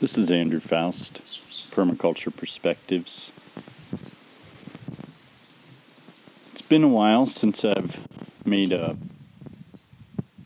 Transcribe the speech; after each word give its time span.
This 0.00 0.16
is 0.16 0.30
Andrew 0.30 0.60
Faust, 0.60 1.20
Permaculture 1.70 2.34
Perspectives. 2.34 3.32
It's 6.52 6.62
been 6.62 6.82
a 6.82 6.88
while 6.88 7.26
since 7.26 7.66
I've 7.66 8.00
made 8.46 8.72
a 8.72 8.96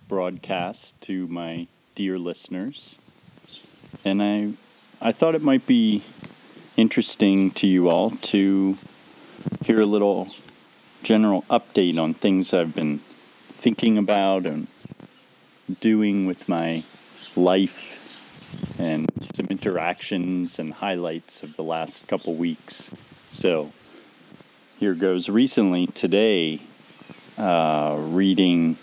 broadcast 0.09 1.01
to 1.03 1.29
my 1.29 1.69
dear 1.95 2.19
listeners, 2.19 2.99
and 4.05 4.21
I 4.21 4.55
I 5.01 5.13
thought 5.13 5.37
it 5.37 5.43
might 5.43 5.69
be 5.69 6.03
interesting 6.77 7.53
to 7.53 7.69
you 7.69 7.89
all 7.89 8.11
to 8.11 8.77
hear 9.65 9.81
a 9.81 9.87
little 9.87 10.35
general 11.05 11.43
update 11.43 11.97
on 11.97 12.13
things 12.13 12.53
I've 12.53 12.75
been 12.75 12.99
thinking 13.53 13.99
about 13.99 14.47
and 14.47 14.67
doing 15.81 16.27
with 16.27 16.49
my 16.49 16.83
life 17.37 18.04
some 19.35 19.47
interactions 19.51 20.59
and 20.59 20.75
highlights 20.75 21.43
of 21.43 21.57
the 21.57 21.63
last 21.63 22.07
couple 22.07 22.35
weeks. 22.35 22.91
So 23.31 23.73
here 24.79 24.95
goes. 24.95 25.29
Recently, 25.29 25.87
today, 25.87 26.61
uh, 27.39 27.97
reading 27.99 28.77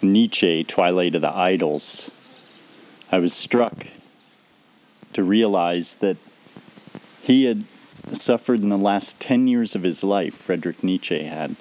Nietzsche, 0.00 0.64
Twilight 0.64 1.14
of 1.14 1.22
the 1.22 1.34
Idols, 1.34 2.10
I 3.10 3.18
was 3.18 3.34
struck 3.34 3.86
to 5.12 5.24
realize 5.24 5.96
that 5.96 6.16
he 7.22 7.44
had 7.44 7.64
suffered 8.12 8.60
in 8.60 8.68
the 8.68 8.78
last 8.78 9.20
10 9.20 9.48
years 9.48 9.74
of 9.74 9.82
his 9.82 10.04
life, 10.04 10.34
Frederick 10.34 10.82
Nietzsche 10.82 11.24
had 11.24 11.56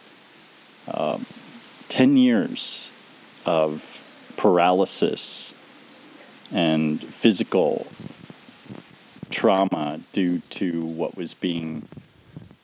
uh, 0.88 1.20
10 1.90 2.18
years 2.18 2.92
of 3.46 4.04
paralysis 4.38 5.54
and 6.54 7.02
physical 7.04 7.88
trauma 9.30 10.02
due 10.14 10.40
to 10.50 10.84
what 10.84 11.18
was 11.18 11.34
being 11.34 11.88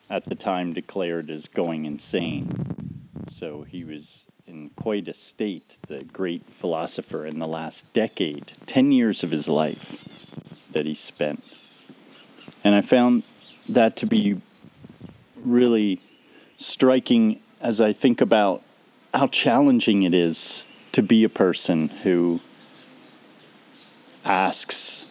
at 0.10 0.26
the 0.26 0.36
time 0.36 0.74
declared 0.74 1.30
as 1.30 1.48
going 1.48 1.86
insane. 1.86 3.08
So 3.28 3.64
he 3.64 3.84
was 3.84 4.28
in 4.48 4.70
quite 4.72 5.08
a 5.08 5.14
state, 5.14 5.80
the 5.88 6.04
great 6.04 6.46
philosopher 6.50 7.26
in 7.26 7.40
the 7.40 7.48
last 7.48 7.92
decade, 7.94 8.54
10 8.66 8.92
years 8.92 9.24
of 9.24 9.32
his 9.32 9.48
life 9.48 10.36
that 10.72 10.86
he 10.86 10.94
spent. 10.94 11.44
And 12.64 12.76
I 12.76 12.82
found 12.82 13.24
that 13.68 13.96
to 13.98 14.06
be 14.06 14.42
really 15.36 16.02
striking 16.58 17.40
as 17.60 17.82
I 17.82 17.94
think 17.94 18.22
about 18.22 18.62
how 19.14 19.28
challenging 19.28 20.04
it 20.04 20.14
is 20.14 20.68
to 20.92 21.02
be 21.02 21.24
a 21.24 21.30
person 21.30 21.90
who 21.90 22.40
asks 24.26 25.06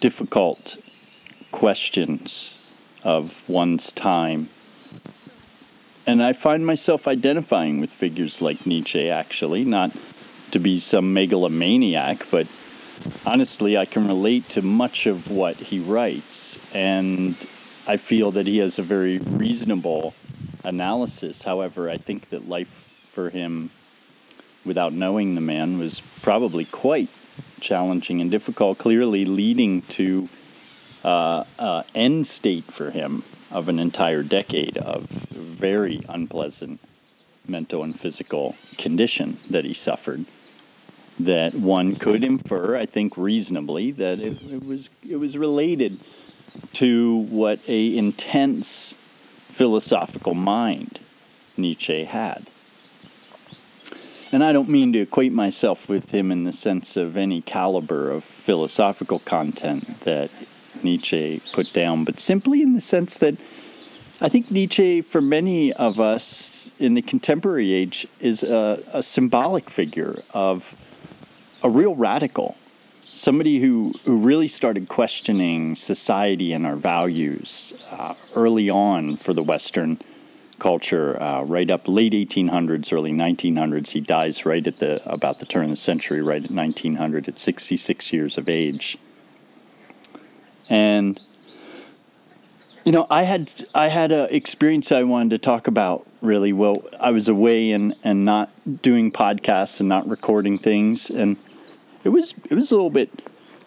difficult 0.00 0.76
questions 1.52 2.56
of 3.02 3.48
one's 3.48 3.92
time. 3.92 4.48
And 6.06 6.22
I 6.22 6.32
find 6.32 6.66
myself 6.66 7.06
identifying 7.06 7.80
with 7.80 7.92
figures 7.92 8.40
like 8.40 8.66
Nietzsche, 8.66 9.10
actually, 9.10 9.64
not 9.64 9.92
to 10.50 10.58
be 10.58 10.80
some 10.80 11.12
megalomaniac, 11.12 12.26
but 12.30 12.46
honestly, 13.24 13.76
I 13.76 13.84
can 13.84 14.08
relate 14.08 14.48
to 14.50 14.62
much 14.62 15.06
of 15.06 15.30
what 15.30 15.56
he 15.56 15.78
writes. 15.78 16.58
And 16.74 17.36
I 17.86 17.96
feel 17.96 18.30
that 18.32 18.46
he 18.46 18.58
has 18.58 18.78
a 18.78 18.82
very 18.82 19.18
reasonable 19.18 20.14
analysis. 20.64 21.42
However, 21.42 21.88
I 21.88 21.96
think 21.96 22.30
that 22.30 22.48
life 22.48 23.04
for 23.06 23.30
him, 23.30 23.70
without 24.64 24.92
knowing 24.92 25.34
the 25.34 25.40
man, 25.40 25.78
was 25.78 26.00
probably 26.22 26.64
quite 26.64 27.08
challenging 27.60 28.20
and 28.20 28.30
difficult, 28.30 28.78
clearly 28.78 29.24
leading 29.24 29.82
to 29.82 30.28
uh, 31.04 31.44
uh, 31.58 31.82
end 31.94 32.26
state 32.26 32.64
for 32.64 32.90
him 32.90 33.22
of 33.50 33.68
an 33.68 33.78
entire 33.78 34.22
decade 34.22 34.76
of 34.76 35.04
very 35.04 36.02
unpleasant 36.08 36.80
mental 37.46 37.82
and 37.82 37.98
physical 37.98 38.54
condition 38.78 39.38
that 39.48 39.64
he 39.64 39.74
suffered. 39.74 40.24
That 41.18 41.54
one 41.54 41.96
could 41.96 42.24
infer, 42.24 42.76
I 42.76 42.86
think, 42.86 43.16
reasonably, 43.16 43.90
that 43.90 44.20
it, 44.20 44.40
it 44.42 44.64
was 44.64 44.88
it 45.06 45.16
was 45.16 45.36
related 45.36 46.00
to 46.74 47.16
what 47.16 47.60
a 47.68 47.96
intense 47.96 48.94
philosophical 49.48 50.32
mind 50.32 51.00
Nietzsche 51.58 52.04
had. 52.04 52.46
And 54.32 54.44
I 54.44 54.52
don't 54.52 54.68
mean 54.68 54.92
to 54.92 55.00
equate 55.00 55.32
myself 55.32 55.88
with 55.88 56.12
him 56.12 56.30
in 56.30 56.44
the 56.44 56.52
sense 56.52 56.96
of 56.96 57.16
any 57.16 57.40
caliber 57.42 58.10
of 58.10 58.22
philosophical 58.22 59.18
content 59.18 60.00
that 60.00 60.30
Nietzsche 60.84 61.42
put 61.52 61.72
down, 61.72 62.04
but 62.04 62.20
simply 62.20 62.62
in 62.62 62.74
the 62.74 62.80
sense 62.80 63.18
that 63.18 63.36
I 64.20 64.28
think 64.28 64.50
Nietzsche, 64.50 65.00
for 65.00 65.20
many 65.20 65.72
of 65.72 65.98
us 65.98 66.70
in 66.78 66.94
the 66.94 67.02
contemporary 67.02 67.72
age, 67.72 68.06
is 68.20 68.42
a, 68.42 68.82
a 68.92 69.02
symbolic 69.02 69.68
figure 69.68 70.22
of 70.32 70.74
a 71.62 71.70
real 71.70 71.94
radical, 71.94 72.56
somebody 73.02 73.58
who, 73.58 73.92
who 74.04 74.18
really 74.18 74.46
started 74.46 74.88
questioning 74.88 75.74
society 75.74 76.52
and 76.52 76.66
our 76.66 76.76
values 76.76 77.82
uh, 77.90 78.14
early 78.36 78.70
on 78.70 79.16
for 79.16 79.32
the 79.32 79.42
Western 79.42 79.98
culture 80.60 81.20
uh, 81.20 81.42
right 81.42 81.70
up 81.70 81.88
late 81.88 82.12
1800s, 82.12 82.92
early 82.92 83.12
1900s. 83.12 83.90
He 83.90 84.00
dies 84.00 84.46
right 84.46 84.64
at 84.66 84.78
the 84.78 85.02
about 85.10 85.40
the 85.40 85.46
turn 85.46 85.64
of 85.64 85.70
the 85.70 85.76
century, 85.76 86.22
right 86.22 86.44
at 86.44 86.50
1900, 86.50 87.28
at 87.28 87.38
66 87.38 88.12
years 88.12 88.38
of 88.38 88.48
age. 88.48 88.98
And 90.68 91.20
you 92.84 92.92
know, 92.92 93.06
I 93.10 93.24
had 93.24 93.52
I 93.74 93.88
had 93.88 94.12
an 94.12 94.28
experience 94.30 94.92
I 94.92 95.02
wanted 95.02 95.30
to 95.30 95.38
talk 95.38 95.66
about. 95.66 96.06
Really, 96.22 96.52
well, 96.52 96.84
I 96.98 97.10
was 97.10 97.28
away 97.28 97.72
and 97.72 97.94
and 98.04 98.24
not 98.24 98.50
doing 98.82 99.10
podcasts 99.10 99.80
and 99.80 99.88
not 99.88 100.08
recording 100.08 100.58
things, 100.58 101.10
and 101.10 101.40
it 102.04 102.10
was 102.10 102.34
it 102.48 102.54
was 102.54 102.70
a 102.70 102.74
little 102.74 102.90
bit 102.90 103.10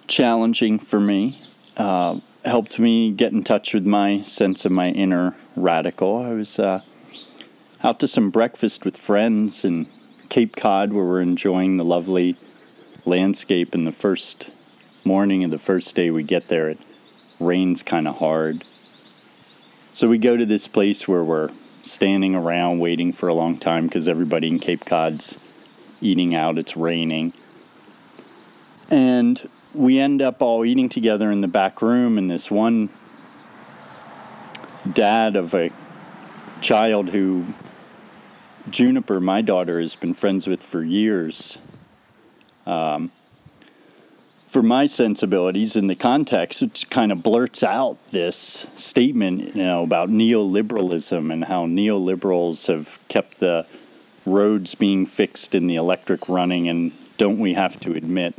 challenging 0.08 0.80
for 0.80 1.00
me. 1.00 1.40
Uh, 1.78 2.20
helped 2.46 2.78
me 2.80 3.12
get 3.12 3.32
in 3.32 3.44
touch 3.44 3.74
with 3.74 3.86
my 3.86 4.22
sense 4.22 4.66
of 4.66 4.72
my 4.72 4.90
inner 4.90 5.36
radical. 5.56 6.18
I 6.18 6.32
was 6.32 6.60
uh, 6.60 6.82
out 7.84 8.00
to 8.00 8.08
some 8.08 8.30
breakfast 8.30 8.86
with 8.86 8.98
friends 8.98 9.64
in 9.64 9.88
Cape 10.30 10.56
Cod 10.56 10.94
where 10.94 11.06
we're 11.06 11.22
enjoying 11.22 11.78
the 11.78 11.86
lovely 11.86 12.36
landscape. 13.06 13.74
And 13.74 13.88
the 13.88 13.92
first 13.92 14.52
morning 15.04 15.44
of 15.44 15.52
the 15.52 15.60
first 15.60 15.96
day 15.96 16.12
we 16.12 16.24
get 16.24 16.48
there, 16.48 16.70
it 16.70 16.80
rains 17.40 17.84
kind 17.84 18.08
of 18.08 18.18
hard. 18.18 18.64
So 19.94 20.08
we 20.08 20.18
go 20.18 20.36
to 20.36 20.46
this 20.46 20.68
place 20.68 21.08
where 21.08 21.24
we're 21.24 21.52
standing 21.84 22.36
around 22.36 22.80
waiting 22.80 23.12
for 23.12 23.28
a 23.28 23.34
long 23.34 23.58
time 23.58 23.88
because 23.88 24.08
everybody 24.08 24.48
in 24.48 24.60
Cape 24.60 24.86
Cod's 24.86 25.38
eating 26.02 26.34
out, 26.34 26.58
it's 26.58 26.76
raining. 26.76 27.34
And 28.90 29.50
we 29.74 30.00
end 30.00 30.22
up 30.22 30.42
all 30.42 30.66
eating 30.66 30.90
together 30.90 31.32
in 31.32 31.42
the 31.42 31.48
back 31.48 31.82
room, 31.82 32.18
and 32.18 32.30
this 32.30 32.52
one 32.52 32.90
dad 34.92 35.36
of 35.36 35.54
a 35.54 35.72
child 36.62 37.10
who 37.10 37.46
Juniper, 38.70 39.20
my 39.20 39.42
daughter, 39.42 39.82
has 39.82 39.96
been 39.96 40.14
friends 40.14 40.48
with 40.48 40.64
for 40.64 40.84
years. 40.84 41.60
Um, 42.66 43.12
for 44.48 44.64
my 44.64 44.86
sensibilities 44.86 45.76
in 45.76 45.88
the 45.88 45.96
context, 45.96 46.62
it 46.62 46.86
kind 46.90 47.12
of 47.12 47.24
blurts 47.24 47.64
out 47.64 47.98
this 48.12 48.68
statement, 48.76 49.56
you 49.56 49.64
know, 49.64 49.84
about 49.84 50.10
neoliberalism 50.10 51.34
and 51.34 51.46
how 51.46 51.66
neoliberals 51.66 52.68
have 52.68 53.00
kept 53.10 53.40
the 53.40 53.66
roads 54.26 54.76
being 54.76 55.06
fixed 55.06 55.54
and 55.54 55.70
the 55.70 55.76
electric 55.76 56.30
running, 56.30 56.70
and 56.70 56.94
don't 57.18 57.40
we 57.40 57.56
have 57.56 57.80
to 57.82 57.94
admit 57.94 58.36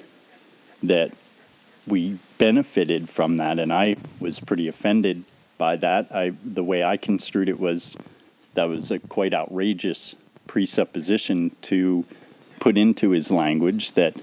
that 0.82 1.12
we 1.86 2.18
benefited 2.38 3.08
from 3.08 3.36
that, 3.36 3.58
and 3.58 3.72
I 3.72 3.96
was 4.20 4.40
pretty 4.40 4.68
offended 4.68 5.24
by 5.58 5.76
that. 5.76 6.14
I 6.14 6.32
the 6.44 6.64
way 6.64 6.82
I 6.84 6.96
construed 6.96 7.48
it 7.48 7.60
was 7.60 7.96
that 8.54 8.64
was 8.64 8.90
a 8.90 8.98
quite 8.98 9.34
outrageous 9.34 10.14
presupposition 10.46 11.54
to 11.62 12.04
put 12.60 12.78
into 12.78 13.10
his 13.10 13.30
language 13.30 13.92
that 13.92 14.16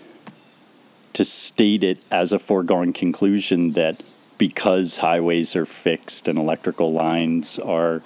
to 1.13 1.25
state 1.25 1.83
it 1.83 2.00
as 2.09 2.31
a 2.31 2.39
foregone 2.39 2.94
conclusion 2.94 3.74
that 3.74 4.01
because 4.38 4.97
highways 4.97 5.56
are 5.56 5.65
fixed 5.65 6.27
and 6.27 6.39
electrical 6.39 6.91
lines 6.94 7.59
are 7.59 8.01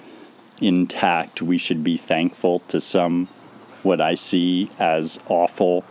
intact, 0.60 1.40
we 1.40 1.56
should 1.56 1.84
be 1.84 1.96
thankful 1.96 2.60
to 2.60 2.80
some 2.80 3.28
what 3.82 4.00
I 4.00 4.14
see 4.14 4.68
as 4.78 5.20
awful 5.28 5.84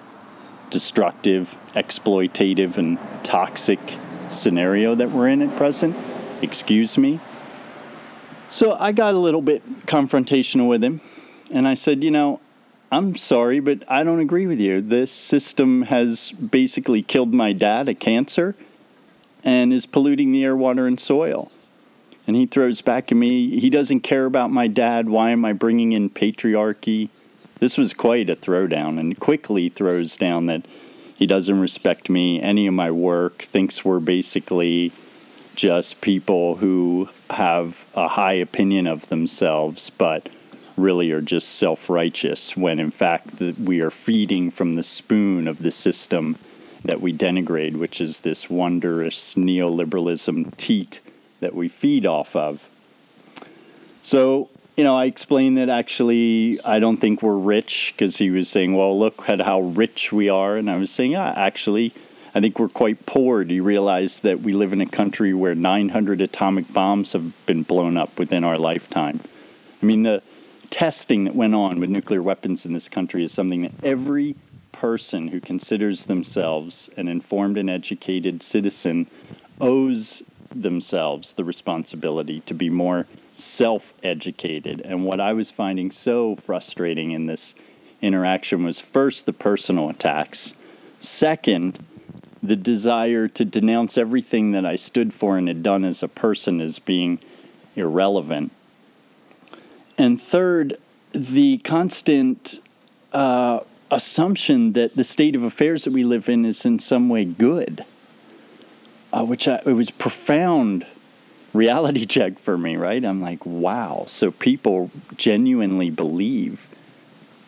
destructive, 0.76 1.56
exploitative, 1.74 2.78
and 2.78 3.00
toxic 3.24 3.80
scenario 4.28 4.94
that 4.94 5.10
we're 5.10 5.30
in 5.30 5.42
at 5.42 5.56
present. 5.56 5.96
Excuse 6.42 6.98
me. 6.98 7.18
So 8.50 8.74
I 8.74 8.92
got 8.92 9.14
a 9.14 9.18
little 9.18 9.42
bit 9.42 9.64
confrontational 9.86 10.68
with 10.68 10.84
him, 10.84 11.00
and 11.50 11.66
I 11.66 11.76
said, 11.76 12.04
you 12.04 12.12
know, 12.12 12.42
I'm 12.92 13.16
sorry, 13.16 13.62
but 13.62 13.90
I 13.90 14.04
don't 14.04 14.20
agree 14.20 14.48
with 14.48 14.60
you. 14.60 14.82
This 14.82 15.14
system 15.14 15.84
has 15.84 16.34
basically 16.34 17.02
killed 17.02 17.34
my 17.34 17.54
dad 17.54 17.88
of 17.88 17.98
cancer 18.00 18.54
and 19.46 19.72
is 19.72 19.86
polluting 19.86 20.34
the 20.34 20.44
air, 20.44 20.58
water, 20.58 20.88
and 20.88 21.00
soil. 21.00 21.54
And 22.28 22.36
he 22.36 22.46
throws 22.46 22.82
back 22.82 23.14
at 23.14 23.18
me, 23.18 23.62
he 23.62 23.70
doesn't 23.70 24.02
care 24.02 24.26
about 24.26 24.52
my 24.52 24.68
dad. 24.68 25.08
Why 25.08 25.30
am 25.30 25.46
I 25.46 25.54
bringing 25.54 25.94
in 25.94 26.10
patriarchy? 26.10 27.12
This 27.60 27.78
was 27.78 27.94
quite 27.94 28.30
a 28.30 28.36
throwdown, 28.36 29.00
and 29.00 29.20
quickly 29.20 29.70
throws 29.70 30.18
down 30.18 30.46
that 30.48 30.66
he 31.16 31.26
doesn't 31.26 31.62
respect 31.62 32.10
me, 32.10 32.42
any 32.42 32.68
of 32.68 32.74
my 32.74 32.92
work, 32.92 33.44
thinks 33.44 33.86
we're 33.86 34.02
basically 34.02 34.92
just 35.56 36.02
people 36.02 36.58
who 36.58 37.10
have 37.30 37.86
a 37.96 38.10
high 38.10 38.34
opinion 38.34 38.88
of 38.88 39.08
themselves, 39.08 39.90
but 39.90 40.30
really 40.76 41.12
are 41.12 41.22
just 41.22 41.50
self 41.50 41.90
righteous, 41.90 42.58
when 42.58 42.80
in 42.80 42.92
fact 42.92 43.42
we 43.64 43.80
are 43.80 43.92
feeding 43.92 44.52
from 44.52 44.76
the 44.76 44.84
spoon 44.84 45.48
of 45.48 45.60
the 45.60 45.72
system 45.72 46.36
that 46.84 47.02
we 47.02 47.14
denigrate, 47.14 47.78
which 47.78 48.02
is 48.02 48.20
this 48.20 48.50
wondrous 48.50 49.36
neoliberalism 49.36 50.56
teat 50.58 51.00
that 51.40 51.56
we 51.56 51.70
feed 51.70 52.06
off 52.06 52.36
of. 52.36 52.68
So, 54.04 54.50
you 54.76 54.84
know, 54.84 54.96
I 54.96 55.06
explained 55.06 55.58
that 55.58 55.70
actually 55.70 56.60
I 56.66 56.80
don't 56.80 56.98
think 56.98 57.22
we're 57.22 57.38
rich 57.38 57.94
because 57.96 58.18
he 58.18 58.30
was 58.30 58.50
saying, 58.50 58.76
well, 58.76 58.98
look 58.98 59.30
at 59.30 59.40
how 59.42 59.62
rich 59.62 60.12
we 60.12 60.28
are. 60.30 60.58
And 60.58 60.70
I 60.70 60.78
was 60.78 60.92
saying, 60.92 61.12
yeah, 61.12 61.34
actually, 61.36 61.94
I 62.34 62.42
think 62.42 62.60
we're 62.60 62.68
quite 62.68 63.06
poor. 63.06 63.46
Do 63.46 63.54
you 63.54 63.64
realize 63.64 64.20
that 64.22 64.42
we 64.42 64.52
live 64.52 64.74
in 64.74 64.82
a 64.82 64.86
country 64.86 65.34
where 65.34 65.56
900 65.56 66.20
atomic 66.20 66.72
bombs 66.74 67.14
have 67.14 67.46
been 67.46 67.64
blown 67.64 67.96
up 67.96 68.20
within 68.20 68.44
our 68.44 68.58
lifetime? 68.58 69.22
I 69.82 69.86
mean, 69.86 70.04
the 70.04 70.22
testing 70.70 71.24
that 71.24 71.36
went 71.36 71.56
on 71.56 71.80
with 71.80 71.90
nuclear 71.90 72.22
weapons 72.22 72.66
in 72.66 72.74
this 72.74 72.90
country 72.90 73.24
is 73.24 73.32
something 73.32 73.62
that 73.62 73.72
every 73.82 74.36
person 74.74 75.30
who 75.30 75.40
considers 75.40 76.08
themselves 76.08 76.90
an 76.98 77.08
informed 77.08 77.58
and 77.58 77.70
educated 77.70 78.44
citizen 78.44 79.08
owes 79.62 80.22
themselves 80.54 81.34
the 81.34 81.46
responsibility 81.46 82.42
to 82.42 82.54
be 82.54 82.70
more 82.70 83.08
self 83.36 83.94
educated. 84.04 84.82
And 84.82 85.06
what 85.06 85.20
I 85.20 85.34
was 85.34 85.52
finding 85.52 85.92
so 85.92 86.36
frustrating 86.36 87.12
in 87.12 87.26
this 87.26 87.56
interaction 88.02 88.64
was 88.64 88.80
first 88.80 89.26
the 89.26 89.34
personal 89.34 89.90
attacks, 89.90 90.56
second, 91.00 91.80
the 92.42 92.56
desire 92.56 93.28
to 93.28 93.46
denounce 93.46 93.98
everything 93.98 94.52
that 94.52 94.66
I 94.66 94.76
stood 94.76 95.14
for 95.14 95.38
and 95.38 95.48
had 95.48 95.64
done 95.64 95.84
as 95.84 96.04
a 96.04 96.08
person 96.08 96.62
as 96.62 96.80
being 96.80 97.20
irrelevant. 97.76 98.52
And 99.98 100.22
third, 100.22 100.76
the 101.14 101.58
constant 101.60 102.60
uh, 103.14 103.62
assumption 103.90 104.74
that 104.74 104.96
the 104.96 105.04
state 105.04 105.36
of 105.36 105.44
affairs 105.44 105.86
that 105.86 105.94
we 105.94 106.04
live 106.04 106.30
in 106.30 106.46
is 106.46 106.66
in 106.66 106.80
some 106.80 107.10
way 107.10 107.26
good, 107.26 107.86
uh, 109.14 109.24
which 109.24 109.48
I, 109.48 109.62
it 109.66 109.74
was 109.74 109.90
profound 109.90 110.86
reality 111.56 112.06
check 112.18 112.40
for 112.40 112.58
me, 112.58 112.76
right? 112.76 113.04
I'm 113.04 113.22
like, 113.22 113.46
wow. 113.46 114.06
So 114.08 114.32
people 114.32 114.92
genuinely 115.16 115.90
believe 115.90 116.68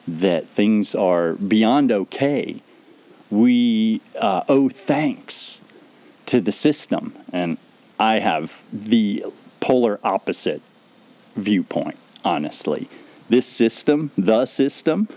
that 0.08 0.48
things 0.48 0.96
are 0.96 1.34
beyond 1.34 1.92
okay. 1.92 2.62
We 3.30 4.02
uh, 4.20 4.44
owe 4.48 4.70
thanks 4.70 5.60
to 6.28 6.40
the 6.40 6.52
system. 6.52 7.14
And 7.34 7.58
I 8.00 8.20
have 8.20 8.64
the 8.72 9.26
polar 9.60 10.00
opposite 10.04 10.62
viewpoint, 11.36 11.98
honestly. 12.24 12.90
This 13.28 13.46
system, 13.46 14.12
the 14.18 14.46
system, 14.46 15.10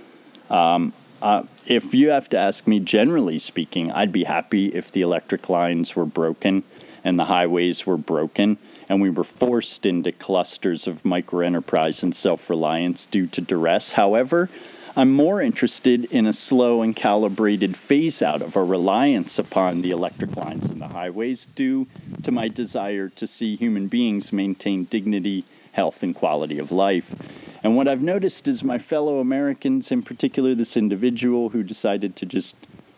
um, 0.48 0.92
uh, 1.22 1.44
if 1.66 1.94
you 1.94 2.10
have 2.10 2.28
to 2.30 2.38
ask 2.38 2.66
me, 2.66 2.80
generally 2.80 3.38
speaking, 3.38 3.92
I'd 3.92 4.10
be 4.10 4.24
happy 4.24 4.74
if 4.74 4.90
the 4.90 5.02
electric 5.02 5.48
lines 5.48 5.94
were 5.94 6.06
broken 6.06 6.64
and 7.04 7.18
the 7.18 7.26
highways 7.26 7.86
were 7.86 7.96
broken 7.96 8.58
and 8.90 9.00
we 9.00 9.08
were 9.08 9.24
forced 9.24 9.86
into 9.86 10.10
clusters 10.10 10.88
of 10.88 11.04
micro 11.04 11.46
enterprise 11.46 12.02
and 12.02 12.14
self 12.14 12.50
reliance 12.50 13.06
due 13.06 13.28
to 13.28 13.40
duress. 13.40 13.92
However, 13.92 14.50
I'm 14.96 15.12
more 15.12 15.40
interested 15.40 16.06
in 16.06 16.26
a 16.26 16.32
slow 16.32 16.82
and 16.82 16.96
calibrated 16.96 17.76
phase 17.76 18.20
out 18.20 18.42
of 18.42 18.56
our 18.56 18.64
reliance 18.64 19.38
upon 19.38 19.82
the 19.82 19.92
electric 19.92 20.36
lines 20.36 20.68
and 20.68 20.80
the 20.80 20.88
highways 20.88 21.46
due 21.46 21.86
to 22.24 22.32
my 22.32 22.48
desire 22.48 23.08
to 23.10 23.28
see 23.28 23.54
human 23.54 23.86
beings 23.86 24.32
maintain 24.32 24.84
dignity, 24.84 25.44
health, 25.72 26.02
and 26.02 26.16
quality 26.16 26.58
of 26.58 26.72
life. 26.72 27.14
And 27.62 27.76
what 27.76 27.86
I've 27.86 28.02
noticed 28.02 28.48
is 28.48 28.64
my 28.64 28.78
fellow 28.78 29.20
Americans, 29.20 29.92
in 29.92 30.02
particular 30.02 30.56
this 30.56 30.76
individual 30.76 31.50
who 31.50 31.62
decided 31.62 32.16
to 32.16 32.26
just 32.26 32.56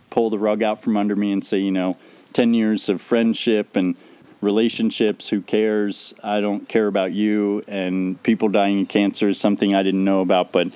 pull 0.09 0.31
the 0.31 0.39
rug 0.39 0.63
out 0.63 0.81
from 0.81 0.97
under 0.97 1.15
me 1.15 1.31
and 1.31 1.45
say, 1.45 1.59
you 1.59 1.71
know, 1.71 1.99
10 2.33 2.55
years 2.55 2.89
of 2.89 3.01
friendship 3.01 3.77
and 3.77 3.97
relationships, 4.41 5.29
who 5.29 5.41
cares? 5.41 6.13
I 6.23 6.41
don't 6.41 6.69
care 6.69 6.87
about 6.87 7.13
you. 7.13 7.63
And 7.69 8.23
people 8.23 8.49
dying 8.49 8.83
of 8.83 8.89
cancer 8.89 9.29
is 9.29 9.39
something 9.39 9.75
I 9.75 9.83
didn't 9.83 10.05
know 10.05 10.21
about, 10.21 10.53
but 10.53 10.69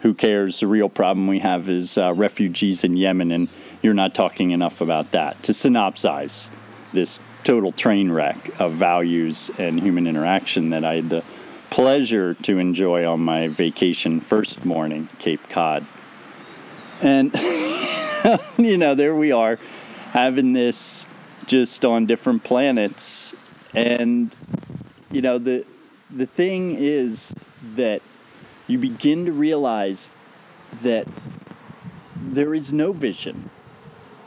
who 0.00 0.14
cares? 0.14 0.60
The 0.60 0.66
real 0.66 0.88
problem 0.88 1.26
we 1.26 1.40
have 1.40 1.68
is 1.68 1.98
uh, 1.98 2.14
refugees 2.14 2.84
in 2.84 2.96
Yemen, 2.96 3.30
and 3.30 3.48
you're 3.82 3.94
not 3.94 4.14
talking 4.14 4.50
enough 4.50 4.80
about 4.80 5.10
that. 5.10 5.42
To 5.44 5.52
synopsize 5.52 6.48
this 6.92 7.20
total 7.44 7.72
train 7.72 8.10
wreck 8.10 8.58
of 8.58 8.72
values 8.72 9.50
and 9.58 9.80
human 9.80 10.06
interaction 10.06 10.70
that 10.70 10.84
I 10.84 10.96
had 10.96 11.10
the 11.10 11.24
pleasure 11.68 12.34
to 12.34 12.58
enjoy 12.58 13.06
on 13.06 13.20
my 13.20 13.48
vacation 13.48 14.20
first 14.20 14.64
morning, 14.64 15.08
Cape 15.18 15.48
Cod. 15.48 15.86
And, 17.02 17.32
you 18.58 18.76
know, 18.76 18.94
there 18.94 19.14
we 19.14 19.32
are 19.32 19.58
having 20.10 20.52
this 20.52 21.06
just 21.46 21.84
on 21.84 22.06
different 22.06 22.44
planets. 22.44 23.34
And 23.74 24.34
you 25.10 25.22
know 25.22 25.38
the 25.38 25.64
the 26.10 26.26
thing 26.26 26.76
is 26.76 27.34
that 27.76 28.02
you 28.66 28.78
begin 28.78 29.26
to 29.26 29.32
realize 29.32 30.12
that 30.82 31.06
there 32.16 32.54
is 32.54 32.72
no 32.72 32.92
vision. 32.92 33.50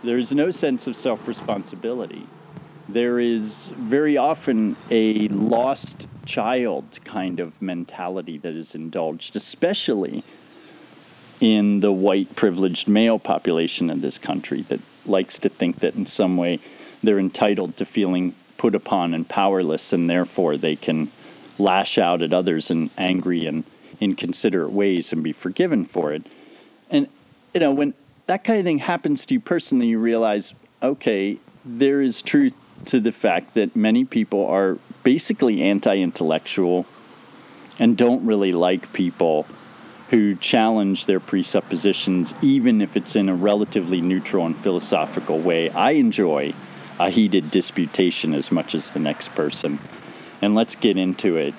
There 0.03 0.17
is 0.17 0.33
no 0.33 0.51
sense 0.51 0.87
of 0.87 0.95
self 0.95 1.27
responsibility. 1.27 2.27
There 2.87 3.19
is 3.19 3.67
very 3.77 4.17
often 4.17 4.75
a 4.91 5.29
lost 5.29 6.07
child 6.25 6.99
kind 7.05 7.39
of 7.39 7.61
mentality 7.61 8.37
that 8.37 8.53
is 8.53 8.75
indulged, 8.75 9.35
especially 9.35 10.23
in 11.39 11.79
the 11.79 11.91
white 11.91 12.35
privileged 12.35 12.87
male 12.87 13.19
population 13.19 13.89
of 13.89 14.01
this 14.01 14.17
country 14.17 14.61
that 14.63 14.79
likes 15.05 15.39
to 15.39 15.49
think 15.49 15.79
that 15.79 15.95
in 15.95 16.05
some 16.05 16.37
way 16.37 16.59
they're 17.01 17.19
entitled 17.19 17.77
to 17.77 17.85
feeling 17.85 18.35
put 18.57 18.75
upon 18.75 19.13
and 19.13 19.27
powerless, 19.27 19.91
and 19.91 20.09
therefore 20.09 20.57
they 20.57 20.75
can 20.75 21.11
lash 21.59 21.97
out 21.97 22.21
at 22.21 22.33
others 22.33 22.71
in 22.71 22.89
angry 22.97 23.45
and 23.45 23.63
inconsiderate 23.99 24.71
ways 24.71 25.11
and 25.11 25.23
be 25.23 25.33
forgiven 25.33 25.85
for 25.85 26.13
it. 26.13 26.23
And, 26.89 27.07
you 27.53 27.59
know, 27.59 27.71
when 27.71 27.93
that 28.25 28.43
kind 28.43 28.59
of 28.59 28.65
thing 28.65 28.79
happens 28.79 29.25
to 29.25 29.33
you 29.33 29.39
personally, 29.39 29.87
you 29.87 29.99
realize, 29.99 30.53
okay, 30.81 31.37
there 31.65 32.01
is 32.01 32.21
truth 32.21 32.55
to 32.85 32.99
the 32.99 33.11
fact 33.11 33.53
that 33.53 33.75
many 33.75 34.03
people 34.05 34.45
are 34.45 34.77
basically 35.03 35.61
anti 35.61 35.97
intellectual 35.97 36.85
and 37.79 37.97
don't 37.97 38.25
really 38.25 38.51
like 38.51 38.93
people 38.93 39.45
who 40.13 40.35
challenge 40.35 41.07
their 41.07 41.19
presuppositions, 41.19 42.35
even 42.39 42.81
if 42.81 42.95
it's 42.95 43.15
in 43.15 43.27
a 43.27 43.33
relatively 43.33 43.99
neutral 43.99 44.45
and 44.45 44.55
philosophical 44.55 45.39
way. 45.39 45.71
I 45.71 45.93
enjoy 45.93 46.53
a 46.99 47.09
heated 47.09 47.49
disputation 47.49 48.35
as 48.35 48.51
much 48.51 48.75
as 48.75 48.91
the 48.91 48.99
next 48.99 49.29
person. 49.29 49.79
And 50.39 50.53
let's 50.53 50.75
get 50.75 50.99
into 50.99 51.37
it. 51.37 51.55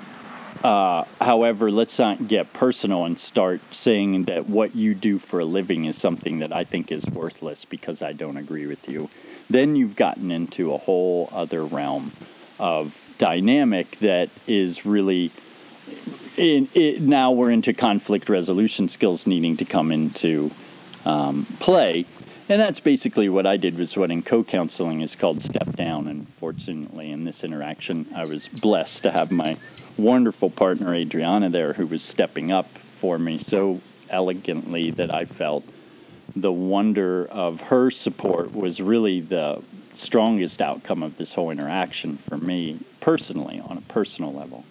Uh, 0.62 1.02
however, 1.20 1.68
let's 1.68 1.98
not 1.98 2.28
get 2.28 2.52
personal 2.52 3.04
and 3.04 3.18
start 3.18 3.60
saying 3.74 4.26
that 4.26 4.48
what 4.48 4.76
you 4.76 4.94
do 4.94 5.18
for 5.18 5.40
a 5.40 5.44
living 5.44 5.84
is 5.84 6.00
something 6.00 6.38
that 6.38 6.52
I 6.52 6.62
think 6.62 6.92
is 6.92 7.04
worthless 7.06 7.64
because 7.64 8.02
I 8.02 8.12
don't 8.12 8.36
agree 8.36 8.66
with 8.66 8.88
you. 8.88 9.10
Then 9.50 9.74
you've 9.74 9.96
gotten 9.96 10.30
into 10.30 10.72
a 10.72 10.78
whole 10.78 11.28
other 11.32 11.64
realm 11.64 12.12
of 12.60 13.12
dynamic 13.18 13.90
that 13.98 14.28
is 14.46 14.86
really. 14.86 15.32
In, 16.36 16.68
it, 16.74 17.00
now 17.00 17.30
we're 17.30 17.50
into 17.50 17.72
conflict 17.72 18.28
resolution 18.28 18.88
skills 18.88 19.26
needing 19.26 19.56
to 19.58 19.64
come 19.64 19.92
into 19.92 20.50
um, 21.04 21.46
play 21.60 22.06
and 22.46 22.60
that's 22.60 22.80
basically 22.80 23.30
what 23.30 23.46
I 23.46 23.56
did 23.56 23.78
was 23.78 23.96
what 23.96 24.10
in 24.10 24.22
co-counseling 24.22 25.00
is 25.00 25.16
called 25.16 25.40
step 25.40 25.76
down. 25.76 26.06
And 26.06 26.28
fortunately, 26.34 27.10
in 27.10 27.24
this 27.24 27.42
interaction, 27.42 28.06
I 28.14 28.26
was 28.26 28.48
blessed 28.48 29.02
to 29.04 29.12
have 29.12 29.32
my 29.32 29.56
wonderful 29.96 30.50
partner 30.50 30.94
Adriana 30.94 31.48
there, 31.48 31.72
who 31.72 31.86
was 31.86 32.02
stepping 32.02 32.52
up 32.52 32.76
for 32.76 33.18
me 33.18 33.38
so 33.38 33.80
elegantly 34.10 34.90
that 34.90 35.12
I 35.12 35.24
felt 35.24 35.64
the 36.36 36.52
wonder 36.52 37.24
of 37.26 37.62
her 37.62 37.90
support 37.90 38.54
was 38.54 38.80
really 38.80 39.20
the 39.20 39.62
strongest 39.94 40.60
outcome 40.60 41.02
of 41.02 41.16
this 41.16 41.34
whole 41.34 41.50
interaction 41.50 42.18
for 42.18 42.36
me 42.36 42.80
personally, 43.00 43.60
on 43.60 43.78
a 43.78 43.82
personal 43.82 44.34
level. 44.34 44.64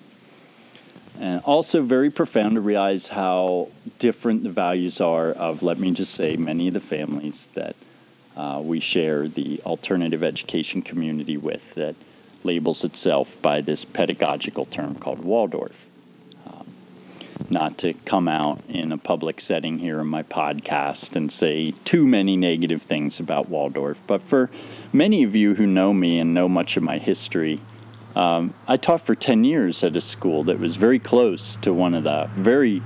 And 1.20 1.42
also 1.44 1.84
very 1.84 2.10
profound 2.10 2.56
to 2.56 2.62
realize 2.62 3.10
how 3.10 3.70
different 4.00 4.44
the 4.44 4.50
values 4.50 5.00
are 5.00 5.30
of, 5.30 5.62
let 5.62 5.78
me 5.78 5.92
just 5.92 6.14
say, 6.14 6.36
many 6.36 6.68
of 6.68 6.74
the 6.74 6.80
families 6.80 7.48
that 7.54 7.76
uh, 8.36 8.60
we 8.64 8.80
share 8.80 9.28
the 9.28 9.62
alternative 9.66 10.24
education 10.24 10.82
community 10.82 11.38
with 11.38 11.76
that 11.76 11.96
labels 12.44 12.84
itself 12.84 13.40
by 13.42 13.62
this 13.62 13.86
pedagogical 13.86 14.66
term 14.66 14.96
called 14.96 15.24
Waldorf. 15.24 15.88
Um, 16.48 16.68
not 17.50 17.78
to 17.80 17.94
come 17.94 18.28
out 18.28 18.62
in 18.68 18.92
a 18.92 18.98
public 18.98 19.40
setting 19.40 19.80
here 19.80 20.00
in 20.00 20.08
my 20.08 20.24
podcast 20.24 21.16
and 21.16 21.32
say 21.32 21.72
too 21.86 22.08
many 22.08 22.36
negative 22.36 22.82
things 22.82 23.20
about 23.20 23.50
Waldorf, 23.50 24.00
but 24.08 24.22
for 24.22 24.50
many 24.92 25.24
of 25.24 25.36
you 25.36 25.56
who 25.56 25.66
know 25.66 25.94
me 25.94 26.20
and 26.20 26.34
know 26.34 26.50
much 26.50 26.76
of 26.76 26.84
my 26.84 26.98
history, 26.98 27.62
um, 28.16 28.54
I 28.68 28.78
taught 28.78 29.02
for 29.02 29.16
10 29.16 29.44
years 29.44 29.84
at 29.84 29.96
a 29.96 30.02
school 30.02 30.44
that 30.44 30.60
was 30.60 30.76
very 30.76 31.00
close 31.00 31.56
to 31.58 31.74
one 31.74 31.94
of 31.94 32.04
the 32.04 32.30
very, 32.36 32.82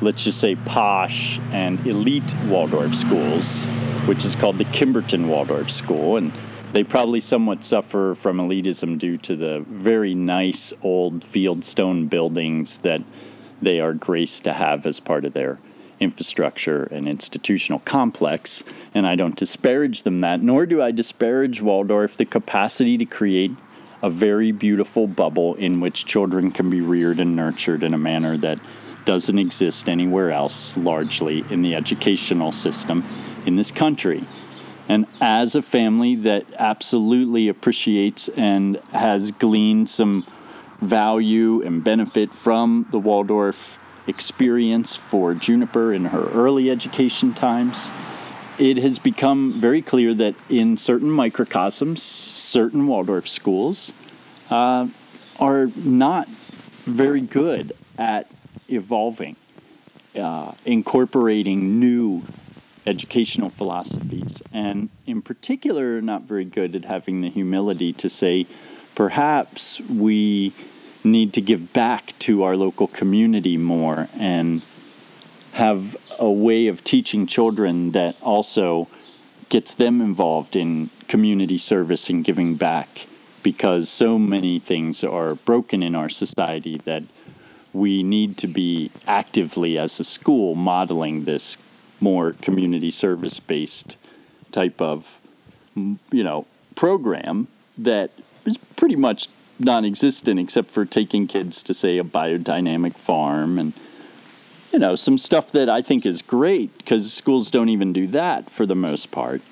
let's 0.00 0.24
just 0.24 0.40
say, 0.40 0.56
posh 0.56 1.38
and 1.52 1.84
elite 1.86 2.34
Waldorf 2.46 2.94
schools, 2.94 3.64
which 4.06 4.24
is 4.24 4.34
called 4.34 4.58
the 4.58 4.64
Kimberton 4.64 5.28
Waldorf 5.28 5.70
School. 5.70 6.16
And 6.16 6.32
they 6.72 6.82
probably 6.82 7.20
somewhat 7.20 7.62
suffer 7.62 8.14
from 8.14 8.38
elitism 8.38 8.98
due 8.98 9.18
to 9.18 9.36
the 9.36 9.60
very 9.68 10.14
nice 10.14 10.72
old 10.82 11.20
fieldstone 11.20 12.10
buildings 12.10 12.78
that 12.78 13.02
they 13.62 13.80
are 13.80 13.94
graced 13.94 14.44
to 14.44 14.52
have 14.52 14.86
as 14.86 15.00
part 15.00 15.24
of 15.24 15.32
their 15.32 15.58
infrastructure 16.00 16.84
and 16.84 17.06
institutional 17.06 17.80
complex. 17.80 18.64
And 18.94 19.06
I 19.06 19.16
don't 19.16 19.36
disparage 19.36 20.02
them 20.02 20.20
that, 20.20 20.42
nor 20.42 20.64
do 20.66 20.82
I 20.82 20.90
disparage 20.92 21.60
Waldorf 21.60 22.16
the 22.16 22.24
capacity 22.24 22.96
to 22.98 23.04
create 23.04 23.52
a 24.02 24.10
very 24.10 24.52
beautiful 24.52 25.06
bubble 25.06 25.54
in 25.54 25.80
which 25.80 26.06
children 26.06 26.50
can 26.50 26.70
be 26.70 26.80
reared 26.80 27.20
and 27.20 27.36
nurtured 27.36 27.82
in 27.82 27.94
a 27.94 27.98
manner 27.98 28.36
that 28.38 28.58
doesn't 29.04 29.38
exist 29.38 29.88
anywhere 29.88 30.30
else, 30.30 30.76
largely 30.76 31.44
in 31.50 31.62
the 31.62 31.74
educational 31.74 32.52
system 32.52 33.04
in 33.46 33.56
this 33.56 33.70
country. 33.70 34.24
And 34.88 35.06
as 35.20 35.54
a 35.54 35.62
family 35.62 36.16
that 36.16 36.46
absolutely 36.58 37.48
appreciates 37.48 38.28
and 38.30 38.76
has 38.92 39.30
gleaned 39.30 39.88
some 39.88 40.26
value 40.80 41.62
and 41.62 41.84
benefit 41.84 42.32
from 42.32 42.86
the 42.90 42.98
Waldorf 42.98 43.78
experience 44.06 44.96
for 44.96 45.34
Juniper 45.34 45.92
in 45.92 46.06
her 46.06 46.28
early 46.30 46.70
education 46.70 47.34
times, 47.34 47.90
it 48.60 48.76
has 48.76 48.98
become 48.98 49.58
very 49.58 49.80
clear 49.80 50.12
that 50.12 50.34
in 50.50 50.76
certain 50.76 51.10
microcosms, 51.10 52.02
certain 52.02 52.86
Waldorf 52.86 53.26
schools 53.26 53.94
uh, 54.50 54.86
are 55.38 55.68
not 55.74 56.28
very 56.28 57.22
good 57.22 57.72
at 57.96 58.30
evolving, 58.68 59.36
uh, 60.14 60.52
incorporating 60.66 61.80
new 61.80 62.22
educational 62.86 63.48
philosophies, 63.48 64.42
and 64.52 64.90
in 65.06 65.22
particular, 65.22 66.02
not 66.02 66.22
very 66.22 66.44
good 66.44 66.76
at 66.76 66.84
having 66.84 67.22
the 67.22 67.30
humility 67.30 67.94
to 67.94 68.10
say, 68.10 68.46
perhaps 68.94 69.80
we 69.80 70.52
need 71.02 71.32
to 71.32 71.40
give 71.40 71.72
back 71.72 72.12
to 72.18 72.42
our 72.42 72.56
local 72.56 72.86
community 72.86 73.56
more 73.56 74.08
and 74.18 74.60
have 75.52 75.96
a 76.20 76.30
way 76.30 76.66
of 76.66 76.84
teaching 76.84 77.26
children 77.26 77.90
that 77.92 78.14
also 78.22 78.86
gets 79.48 79.74
them 79.74 80.00
involved 80.00 80.54
in 80.54 80.90
community 81.08 81.58
service 81.58 82.08
and 82.08 82.24
giving 82.24 82.54
back 82.54 83.06
because 83.42 83.88
so 83.88 84.18
many 84.18 84.60
things 84.60 85.02
are 85.02 85.34
broken 85.34 85.82
in 85.82 85.94
our 85.94 86.10
society 86.10 86.76
that 86.84 87.02
we 87.72 88.02
need 88.02 88.36
to 88.36 88.46
be 88.46 88.90
actively 89.06 89.78
as 89.78 89.98
a 89.98 90.04
school 90.04 90.54
modeling 90.54 91.24
this 91.24 91.56
more 92.00 92.32
community 92.34 92.90
service 92.90 93.40
based 93.40 93.96
type 94.52 94.80
of 94.80 95.18
you 95.74 96.24
know 96.24 96.46
program 96.74 97.48
that 97.78 98.10
is 98.44 98.56
pretty 98.76 98.96
much 98.96 99.28
non-existent 99.58 100.38
except 100.38 100.70
for 100.70 100.84
taking 100.84 101.26
kids 101.26 101.62
to 101.62 101.74
say 101.74 101.98
a 101.98 102.04
biodynamic 102.04 102.96
farm 102.96 103.58
and 103.58 103.72
you 104.72 104.78
know, 104.78 104.94
some 104.94 105.18
stuff 105.18 105.50
that 105.52 105.68
I 105.68 105.82
think 105.82 106.06
is 106.06 106.22
great 106.22 106.76
because 106.78 107.12
schools 107.12 107.50
don't 107.50 107.68
even 107.68 107.92
do 107.92 108.06
that 108.08 108.50
for 108.50 108.66
the 108.66 108.74
most 108.74 109.10
part. 109.10 109.42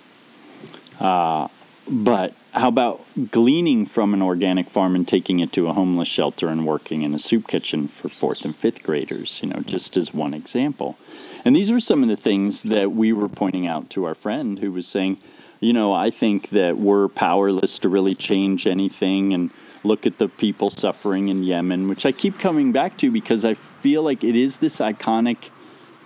Uh, 1.01 1.49
but 1.89 2.35
how 2.53 2.69
about 2.69 3.05
gleaning 3.31 3.87
from 3.87 4.15
an 4.15 4.23
organic 4.23 4.69
farm 4.69 4.95
and 4.95 5.07
taking 5.07 5.41
it 5.41 5.53
to 5.53 5.69
a 5.69 5.73
homeless 5.73 6.09
shelter 6.09 6.49
and 6.49 6.67
working 6.67 7.03
in 7.03 7.15
a 7.15 7.19
soup 7.19 7.47
kitchen 7.47 7.89
for 7.89 8.09
fourth 8.09 8.45
and 8.45 8.55
fifth 8.55 8.83
graders, 8.83 9.41
you 9.43 9.49
know, 9.49 9.61
just 9.61 9.97
as 9.97 10.13
one 10.13 10.35
example. 10.35 10.99
And 11.45 11.55
these 11.57 11.71
were 11.71 11.81
some 11.81 12.03
of 12.03 12.09
the 12.09 12.17
things 12.17 12.63
that 12.65 12.93
we 12.93 13.13
were 13.13 13.29
pointing 13.29 13.67
out 13.67 13.91
to 13.91 14.05
our 14.05 14.15
friend 14.15 14.59
who 14.59 14.73
was 14.73 14.87
saying, 14.87 15.19
you 15.61 15.73
know, 15.73 15.93
I 15.93 16.11
think 16.11 16.51
that 16.51 16.79
we're 16.79 17.09
powerless 17.09 17.79
to 17.81 17.89
really 17.89 18.15
change 18.15 18.67
anything 18.67 19.33
and 19.33 19.51
look 19.89 20.07
at 20.07 20.19
the 20.19 20.29
people 20.29 20.71
suffering 20.71 21.29
in 21.29 21.43
Yemen, 21.43 21.89
which 21.89 22.07
I 22.07 22.13
keep 22.13 22.39
coming 22.39 22.71
back 22.71 22.97
to 22.99 23.11
because 23.11 23.45
I 23.45 23.55
feel 23.55 24.03
like 24.03 24.23
it 24.23 24.37
is 24.37 24.59
this 24.59 24.77
iconic 24.79 25.51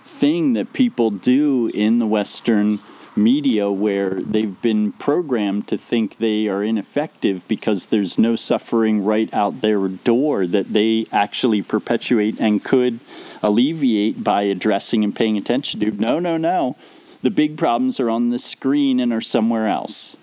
thing 0.05 0.53
that 0.53 0.73
people 0.73 1.11
do 1.11 1.69
in 1.73 1.99
the 1.99 2.07
Western 2.07 2.79
media 3.15 3.69
where 3.69 4.21
they've 4.21 4.59
been 4.61 4.91
programmed 4.93 5.67
to 5.67 5.77
think 5.77 6.17
they 6.17 6.47
are 6.47 6.63
ineffective 6.63 7.47
because 7.47 7.87
there's 7.87 8.17
no 8.17 8.35
suffering 8.35 9.03
right 9.03 9.31
out 9.33 9.61
their 9.61 9.87
door 9.87 10.47
that 10.47 10.73
they 10.73 11.05
actually 11.11 11.61
perpetuate 11.61 12.39
and 12.39 12.63
could 12.63 12.99
alleviate 13.43 14.23
by 14.23 14.43
addressing 14.43 15.03
and 15.03 15.15
paying 15.15 15.37
attention 15.37 15.79
to. 15.79 15.91
No, 15.91 16.17
no, 16.17 16.37
no. 16.37 16.75
The 17.21 17.29
big 17.29 17.57
problems 17.57 17.99
are 17.99 18.09
on 18.09 18.31
the 18.31 18.39
screen 18.39 18.99
and 18.99 19.13
are 19.13 19.21
somewhere 19.21 19.67
else 19.67 20.17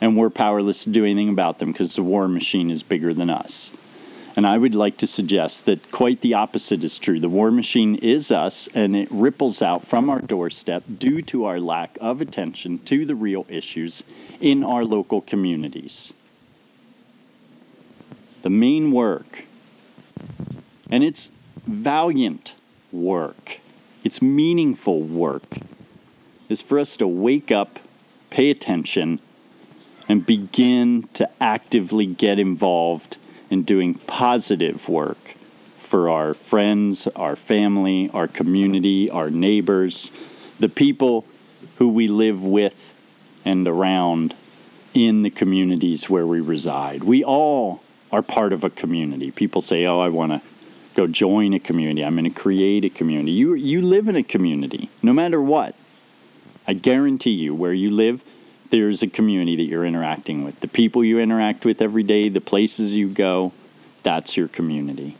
and 0.00 0.16
we're 0.16 0.30
powerless 0.30 0.84
to 0.84 0.90
do 0.90 1.04
anything 1.04 1.28
about 1.28 1.58
them 1.58 1.72
because 1.72 1.94
the 1.94 2.02
war 2.02 2.26
machine 2.28 2.70
is 2.70 2.82
bigger 2.82 3.12
than 3.12 3.30
us. 3.30 3.72
And 4.36 4.46
I 4.46 4.58
would 4.58 4.74
like 4.74 4.96
to 4.98 5.06
suggest 5.06 5.66
that 5.66 5.90
quite 5.90 6.20
the 6.20 6.34
opposite 6.34 6.84
is 6.84 6.98
true. 6.98 7.20
The 7.20 7.28
war 7.28 7.50
machine 7.50 7.96
is 7.96 8.30
us, 8.30 8.68
and 8.74 8.96
it 8.96 9.08
ripples 9.10 9.60
out 9.60 9.84
from 9.84 10.08
our 10.08 10.20
doorstep 10.20 10.84
due 10.98 11.20
to 11.22 11.44
our 11.44 11.60
lack 11.60 11.98
of 12.00 12.20
attention 12.20 12.78
to 12.84 13.04
the 13.04 13.14
real 13.14 13.44
issues 13.48 14.04
in 14.40 14.62
our 14.62 14.84
local 14.84 15.20
communities. 15.20 16.14
The 18.42 18.50
main 18.50 18.92
work, 18.92 19.44
and 20.90 21.04
it's 21.04 21.30
valiant 21.66 22.54
work, 22.92 23.58
it's 24.04 24.22
meaningful 24.22 25.02
work, 25.02 25.58
is 26.48 26.62
for 26.62 26.78
us 26.78 26.96
to 26.96 27.06
wake 27.06 27.50
up, 27.50 27.80
pay 28.30 28.50
attention, 28.50 29.20
and 30.10 30.26
begin 30.26 31.08
to 31.14 31.30
actively 31.40 32.04
get 32.04 32.36
involved 32.36 33.16
in 33.48 33.62
doing 33.62 33.94
positive 33.94 34.88
work 34.88 35.36
for 35.78 36.10
our 36.10 36.34
friends, 36.34 37.06
our 37.14 37.36
family, 37.36 38.10
our 38.12 38.26
community, 38.26 39.08
our 39.08 39.30
neighbors, 39.30 40.10
the 40.58 40.68
people 40.68 41.24
who 41.76 41.88
we 41.88 42.08
live 42.08 42.42
with 42.44 42.92
and 43.44 43.68
around 43.68 44.34
in 44.94 45.22
the 45.22 45.30
communities 45.30 46.10
where 46.10 46.26
we 46.26 46.40
reside. 46.40 47.04
We 47.04 47.22
all 47.22 47.80
are 48.10 48.20
part 48.20 48.52
of 48.52 48.64
a 48.64 48.70
community. 48.70 49.30
People 49.30 49.62
say, 49.62 49.86
"Oh, 49.86 50.00
I 50.00 50.08
want 50.08 50.32
to 50.32 50.40
go 50.96 51.06
join 51.06 51.52
a 51.52 51.60
community. 51.60 52.04
I'm 52.04 52.16
going 52.16 52.24
to 52.24 52.30
create 52.30 52.84
a 52.84 52.90
community." 52.90 53.30
You 53.30 53.54
you 53.54 53.80
live 53.80 54.08
in 54.08 54.16
a 54.16 54.24
community, 54.24 54.88
no 55.04 55.12
matter 55.12 55.40
what. 55.40 55.76
I 56.66 56.72
guarantee 56.74 57.30
you, 57.44 57.54
where 57.54 57.72
you 57.72 57.90
live, 57.92 58.24
there's 58.70 59.02
a 59.02 59.06
community 59.06 59.56
that 59.56 59.64
you're 59.64 59.84
interacting 59.84 60.44
with. 60.44 60.60
The 60.60 60.68
people 60.68 61.04
you 61.04 61.18
interact 61.18 61.64
with 61.64 61.82
every 61.82 62.02
day, 62.02 62.28
the 62.28 62.40
places 62.40 62.94
you 62.94 63.08
go, 63.08 63.52
that's 64.02 64.36
your 64.36 64.48
community. 64.48 65.16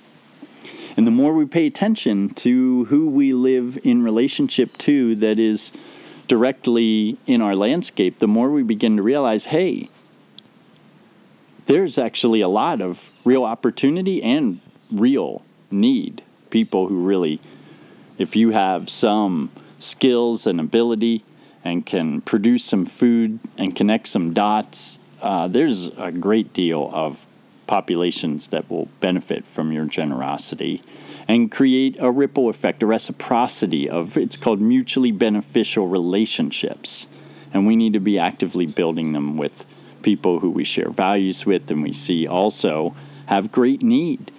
And 0.96 1.06
the 1.06 1.12
more 1.12 1.32
we 1.32 1.46
pay 1.46 1.66
attention 1.66 2.30
to 2.34 2.86
who 2.86 3.08
we 3.08 3.32
live 3.32 3.78
in 3.84 4.02
relationship 4.02 4.76
to 4.78 5.14
that 5.16 5.38
is 5.38 5.72
directly 6.26 7.16
in 7.26 7.42
our 7.42 7.54
landscape, 7.54 8.18
the 8.18 8.28
more 8.28 8.50
we 8.50 8.62
begin 8.62 8.96
to 8.96 9.02
realize 9.02 9.46
hey, 9.46 9.88
there's 11.66 11.98
actually 11.98 12.40
a 12.40 12.48
lot 12.48 12.80
of 12.80 13.12
real 13.24 13.44
opportunity 13.44 14.22
and 14.22 14.60
real 14.90 15.42
need. 15.70 16.22
People 16.50 16.88
who 16.88 17.04
really, 17.04 17.40
if 18.18 18.34
you 18.34 18.50
have 18.50 18.90
some 18.90 19.50
skills 19.78 20.46
and 20.46 20.58
ability, 20.58 21.22
and 21.64 21.84
can 21.84 22.20
produce 22.22 22.64
some 22.64 22.86
food 22.86 23.38
and 23.58 23.76
connect 23.76 24.08
some 24.08 24.32
dots, 24.32 24.98
uh, 25.20 25.48
there's 25.48 25.86
a 25.98 26.10
great 26.10 26.52
deal 26.52 26.90
of 26.92 27.26
populations 27.66 28.48
that 28.48 28.68
will 28.70 28.88
benefit 29.00 29.46
from 29.46 29.70
your 29.70 29.84
generosity 29.84 30.82
and 31.28 31.52
create 31.52 31.96
a 32.00 32.10
ripple 32.10 32.48
effect, 32.48 32.82
a 32.82 32.86
reciprocity 32.86 33.88
of 33.88 34.16
it's 34.16 34.36
called 34.36 34.60
mutually 34.60 35.12
beneficial 35.12 35.86
relationships. 35.86 37.06
And 37.52 37.66
we 37.66 37.76
need 37.76 37.92
to 37.92 38.00
be 38.00 38.18
actively 38.18 38.66
building 38.66 39.12
them 39.12 39.36
with 39.36 39.64
people 40.02 40.40
who 40.40 40.50
we 40.50 40.64
share 40.64 40.88
values 40.88 41.46
with 41.46 41.70
and 41.70 41.82
we 41.82 41.92
see 41.92 42.26
also 42.26 42.96
have 43.26 43.52
great 43.52 43.82
need. 43.82 44.32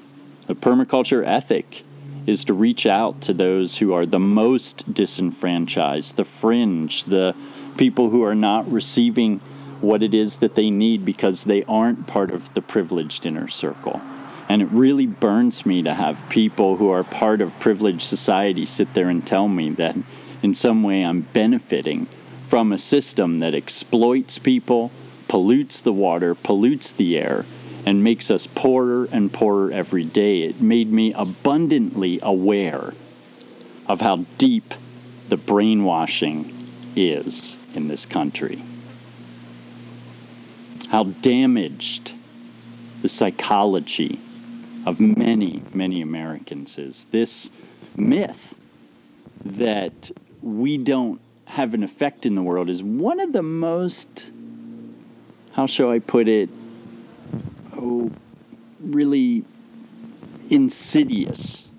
The 0.48 0.56
permaculture 0.56 1.26
ethic 1.26 1.84
is 2.28 2.46
to 2.46 2.54
reach 2.54 2.86
out 2.86 3.22
to 3.22 3.34
those 3.34 3.78
who 3.78 3.94
are 3.94 4.06
the 4.06 4.20
most 4.20 4.94
disenfranchised, 4.94 6.16
the 6.16 6.26
fringe, 6.26 7.06
the 7.06 7.36
people 7.78 8.10
who 8.10 8.24
are 8.24 8.36
not 8.36 8.72
receiving 8.72 9.40
what 9.82 10.04
it 10.04 10.14
is 10.14 10.38
that 10.38 10.56
they 10.56 10.70
need 10.70 11.04
because 11.04 11.46
they 11.46 11.64
aren't 11.64 12.08
part 12.08 12.30
of 12.30 12.54
the 12.54 12.62
privileged 12.62 13.26
inner 13.26 13.48
circle. 13.48 14.00
And 14.48 14.62
it 14.62 14.68
really 14.70 15.08
burns 15.08 15.66
me 15.66 15.82
to 15.82 15.94
have 15.94 16.22
people 16.30 16.78
who 16.78 16.90
are 16.90 17.04
part 17.04 17.42
of 17.42 17.58
privileged 17.60 18.02
society 18.02 18.66
sit 18.66 18.94
there 18.94 19.10
and 19.10 19.26
tell 19.26 19.48
me 19.48 19.70
that 19.72 19.96
in 20.44 20.54
some 20.54 20.84
way 20.84 21.04
I'm 21.04 21.22
benefiting 21.22 22.08
from 22.48 22.72
a 22.72 22.78
system 22.78 23.40
that 23.40 23.56
exploits 23.56 24.38
people, 24.38 24.92
pollutes 25.28 25.80
the 25.80 25.94
water, 25.94 26.36
pollutes 26.36 26.92
the 26.92 27.18
air, 27.18 27.46
and 27.86 28.04
makes 28.04 28.30
us 28.30 28.48
poorer 28.48 29.08
and 29.12 29.34
poorer 29.34 29.72
every 29.72 30.04
day. 30.04 30.44
It 30.44 30.62
made 30.62 30.92
me 30.92 31.14
abundantly 31.14 32.20
aware 32.22 32.94
of 33.88 34.02
how 34.02 34.26
deep 34.38 34.74
the 35.30 35.38
brainwashing 35.38 36.54
is 36.96 37.58
in 37.74 37.88
this 37.88 38.06
country, 38.06 38.62
how 40.90 41.04
damaged 41.04 42.14
the 43.02 43.10
psychology 43.10 44.20
of 44.86 45.00
many, 45.00 45.64
many 45.74 46.02
Americans 46.02 46.78
is. 46.78 47.06
This 47.06 47.50
myth 47.96 48.56
that 49.44 50.12
we 50.42 50.78
don't 50.78 51.20
have 51.46 51.74
an 51.74 51.84
effect 51.84 52.26
in 52.26 52.36
the 52.36 52.44
world 52.44 52.70
is 52.70 52.84
one 52.84 53.20
of 53.20 53.34
the 53.34 53.44
most, 53.44 54.32
how 55.54 55.66
shall 55.66 55.90
I 55.90 56.00
put 56.00 56.28
it, 56.28 56.50
oh, 57.82 58.12
really 58.80 59.44
insidious 60.50 61.70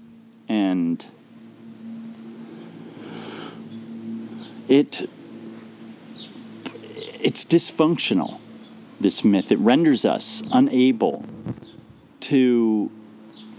and 0.49 1.07
it 4.69 5.09
it's 7.21 7.45
dysfunctional 7.45 8.39
this 9.01 9.25
myth. 9.25 9.53
It 9.53 9.59
renders 9.59 10.05
us 10.05 10.43
unable 10.53 11.25
to 12.21 12.91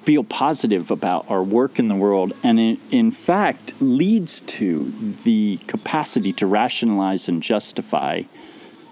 feel 0.02 0.24
positive 0.24 0.92
about 0.92 1.30
our 1.30 1.44
work 1.44 1.80
in 1.80 1.88
the 1.88 1.96
world 1.96 2.34
and 2.44 2.60
it 2.60 2.80
in 2.92 3.10
fact 3.10 3.74
leads 3.80 4.42
to 4.42 4.92
the 5.24 5.58
capacity 5.68 6.34
to 6.34 6.46
rationalize 6.46 7.30
and 7.30 7.42
justify 7.42 8.22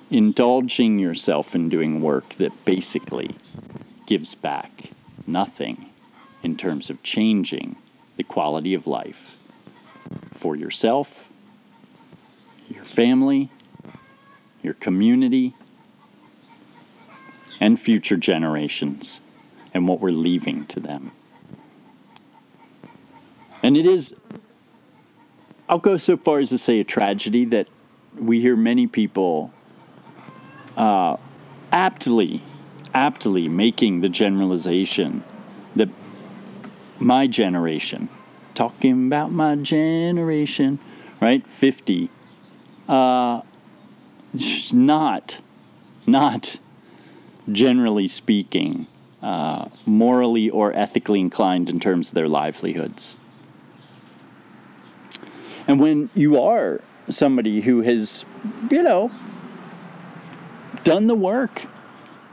indulging 0.09 0.99
yourself 0.99 1.53
in 1.53 1.67
doing 1.67 2.01
work 2.01 2.29
that 2.35 2.51
basically 2.63 3.35
gives 4.05 4.35
back 4.35 4.91
nothing 5.27 5.89
in 6.43 6.57
terms 6.57 6.89
of 6.89 7.01
changing 7.03 7.75
the 8.17 8.23
quality 8.23 8.73
of 8.73 8.87
life 8.87 9.35
for 10.33 10.55
yourself, 10.55 11.27
your 12.69 12.83
family, 12.83 13.49
your 14.61 14.73
community, 14.73 15.53
and 17.59 17.79
future 17.79 18.17
generations, 18.17 19.21
and 19.73 19.87
what 19.87 19.99
we're 19.99 20.09
leaving 20.09 20.65
to 20.65 20.79
them. 20.79 21.11
And 23.63 23.77
it 23.77 23.85
is, 23.85 24.15
I'll 25.69 25.79
go 25.79 25.97
so 25.97 26.17
far 26.17 26.39
as 26.39 26.49
to 26.49 26.57
say, 26.57 26.79
a 26.79 26.83
tragedy 26.83 27.45
that 27.45 27.67
we 28.19 28.41
hear 28.41 28.55
many 28.55 28.87
people 28.87 29.53
uh, 30.75 31.17
aptly, 31.71 32.41
aptly 32.93 33.47
making 33.47 34.01
the 34.01 34.09
generalization 34.09 35.23
that 35.75 35.89
my 36.99 37.27
generation, 37.27 38.09
talking 38.53 39.07
about 39.07 39.31
my 39.31 39.55
generation, 39.55 40.79
right? 41.19 41.45
50, 41.47 42.09
uh, 42.87 43.41
not, 44.71 45.41
not 46.05 46.59
generally 47.51 48.07
speaking, 48.07 48.87
uh, 49.21 49.67
morally 49.85 50.49
or 50.49 50.75
ethically 50.75 51.19
inclined 51.19 51.69
in 51.69 51.79
terms 51.79 52.09
of 52.09 52.15
their 52.15 52.27
livelihoods. 52.27 53.17
And 55.67 55.79
when 55.79 56.09
you 56.15 56.41
are 56.41 56.81
somebody 57.07 57.61
who 57.61 57.81
has, 57.81 58.25
you 58.69 58.81
know, 58.81 59.11
done 60.83 61.07
the 61.07 61.15
work 61.15 61.67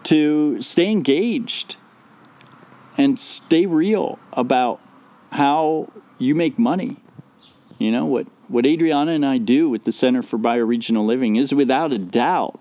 to 0.09 0.63
stay 0.63 0.91
engaged 0.91 1.77
and 2.97 3.19
stay 3.19 3.67
real 3.67 4.19
about 4.33 4.81
how 5.33 5.93
you 6.19 6.35
make 6.35 6.59
money. 6.59 6.97
You 7.79 7.93
know, 7.93 8.07
what, 8.07 8.27
what 8.49 8.65
Adriana 8.65 9.13
and 9.13 9.27
I 9.27 9.37
do 9.37 9.69
with 9.69 9.85
the 9.85 9.93
Center 9.93 10.23
for 10.23 10.39
Bioregional 10.39 11.05
Living 11.05 11.37
is 11.37 11.53
without 11.53 11.93
a 11.93 11.99
doubt 11.99 12.59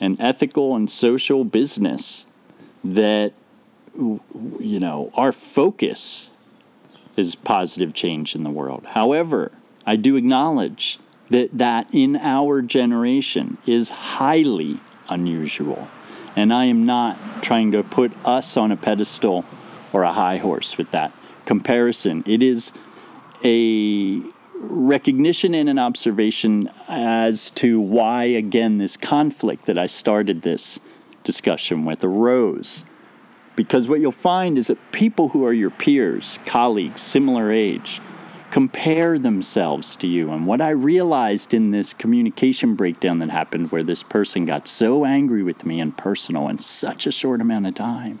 an 0.00 0.16
ethical 0.18 0.74
and 0.74 0.90
social 0.90 1.44
business 1.44 2.24
that, 2.82 3.34
you 3.94 4.80
know, 4.80 5.12
our 5.12 5.32
focus 5.32 6.30
is 7.14 7.34
positive 7.34 7.92
change 7.92 8.34
in 8.34 8.42
the 8.42 8.48
world. 8.48 8.86
However, 8.92 9.52
I 9.84 9.96
do 9.96 10.16
acknowledge 10.16 10.98
that 11.28 11.50
that 11.58 11.94
in 11.94 12.16
our 12.16 12.62
generation 12.62 13.58
is 13.66 13.90
highly 13.90 14.80
unusual. 15.10 15.88
And 16.40 16.54
I 16.54 16.64
am 16.64 16.86
not 16.86 17.42
trying 17.42 17.70
to 17.72 17.82
put 17.82 18.12
us 18.24 18.56
on 18.56 18.72
a 18.72 18.76
pedestal 18.76 19.44
or 19.92 20.04
a 20.04 20.14
high 20.14 20.38
horse 20.38 20.78
with 20.78 20.90
that 20.90 21.12
comparison. 21.44 22.24
It 22.26 22.42
is 22.42 22.72
a 23.44 24.22
recognition 24.54 25.54
and 25.54 25.68
an 25.68 25.78
observation 25.78 26.70
as 26.88 27.50
to 27.50 27.78
why, 27.78 28.24
again, 28.24 28.78
this 28.78 28.96
conflict 28.96 29.66
that 29.66 29.76
I 29.76 29.84
started 29.84 30.40
this 30.40 30.80
discussion 31.24 31.84
with 31.84 32.02
arose. 32.02 32.86
Because 33.54 33.86
what 33.86 34.00
you'll 34.00 34.10
find 34.10 34.56
is 34.56 34.68
that 34.68 34.92
people 34.92 35.28
who 35.28 35.44
are 35.44 35.52
your 35.52 35.68
peers, 35.68 36.38
colleagues, 36.46 37.02
similar 37.02 37.52
age, 37.52 38.00
compare 38.50 39.18
themselves 39.18 39.96
to 39.96 40.06
you. 40.06 40.30
And 40.30 40.46
what 40.46 40.60
I 40.60 40.70
realized 40.70 41.54
in 41.54 41.70
this 41.70 41.92
communication 41.92 42.74
breakdown 42.74 43.18
that 43.20 43.30
happened, 43.30 43.70
where 43.70 43.82
this 43.82 44.02
person 44.02 44.44
got 44.44 44.66
so 44.66 45.04
angry 45.04 45.42
with 45.42 45.64
me 45.64 45.80
and 45.80 45.96
personal 45.96 46.48
in 46.48 46.58
such 46.58 47.06
a 47.06 47.12
short 47.12 47.40
amount 47.40 47.66
of 47.66 47.74
time, 47.74 48.18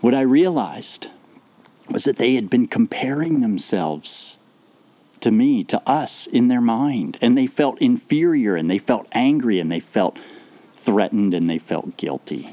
what 0.00 0.14
I 0.14 0.20
realized 0.20 1.08
was 1.90 2.04
that 2.04 2.16
they 2.16 2.34
had 2.34 2.50
been 2.50 2.66
comparing 2.66 3.40
themselves 3.40 4.38
to 5.20 5.30
me, 5.30 5.64
to 5.64 5.80
us 5.88 6.26
in 6.26 6.48
their 6.48 6.60
mind. 6.60 7.18
And 7.22 7.36
they 7.36 7.46
felt 7.46 7.80
inferior 7.80 8.56
and 8.56 8.70
they 8.70 8.76
felt 8.76 9.08
angry 9.12 9.58
and 9.58 9.72
they 9.72 9.80
felt 9.80 10.18
threatened 10.76 11.32
and 11.32 11.48
they 11.48 11.58
felt 11.58 11.96
guilty. 11.96 12.50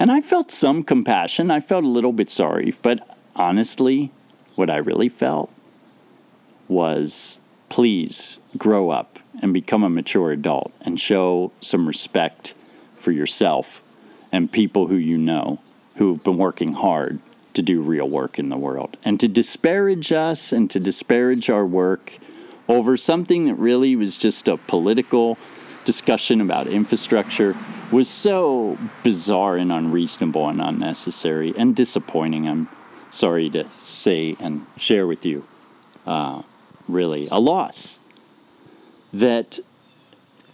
And 0.00 0.10
I 0.10 0.22
felt 0.22 0.50
some 0.50 0.82
compassion. 0.82 1.50
I 1.50 1.60
felt 1.60 1.84
a 1.84 1.88
little 1.88 2.14
bit 2.14 2.30
sorry. 2.30 2.72
But 2.80 3.06
honestly, 3.36 4.10
what 4.54 4.70
I 4.70 4.78
really 4.78 5.10
felt 5.10 5.52
was 6.68 7.38
please 7.68 8.38
grow 8.56 8.88
up 8.88 9.18
and 9.42 9.52
become 9.52 9.84
a 9.84 9.90
mature 9.90 10.32
adult 10.32 10.72
and 10.80 10.98
show 10.98 11.52
some 11.60 11.86
respect 11.86 12.54
for 12.96 13.12
yourself 13.12 13.82
and 14.32 14.50
people 14.50 14.86
who 14.86 14.96
you 14.96 15.18
know 15.18 15.60
who've 15.96 16.24
been 16.24 16.38
working 16.38 16.72
hard 16.72 17.20
to 17.52 17.60
do 17.60 17.82
real 17.82 18.08
work 18.08 18.38
in 18.38 18.48
the 18.48 18.56
world. 18.56 18.96
And 19.04 19.20
to 19.20 19.28
disparage 19.28 20.12
us 20.12 20.50
and 20.50 20.70
to 20.70 20.80
disparage 20.80 21.50
our 21.50 21.66
work 21.66 22.18
over 22.68 22.96
something 22.96 23.44
that 23.46 23.54
really 23.56 23.94
was 23.96 24.16
just 24.16 24.48
a 24.48 24.56
political 24.56 25.36
discussion 25.84 26.40
about 26.40 26.66
infrastructure 26.66 27.56
was 27.90 28.08
so 28.08 28.78
bizarre 29.02 29.56
and 29.56 29.72
unreasonable 29.72 30.48
and 30.48 30.60
unnecessary 30.60 31.52
and 31.56 31.74
disappointing. 31.74 32.48
I'm 32.48 32.68
sorry 33.10 33.50
to 33.50 33.68
say 33.82 34.36
and 34.40 34.66
share 34.76 35.06
with 35.06 35.26
you, 35.26 35.46
uh, 36.06 36.42
really, 36.88 37.28
a 37.30 37.40
loss 37.40 37.98
that 39.12 39.58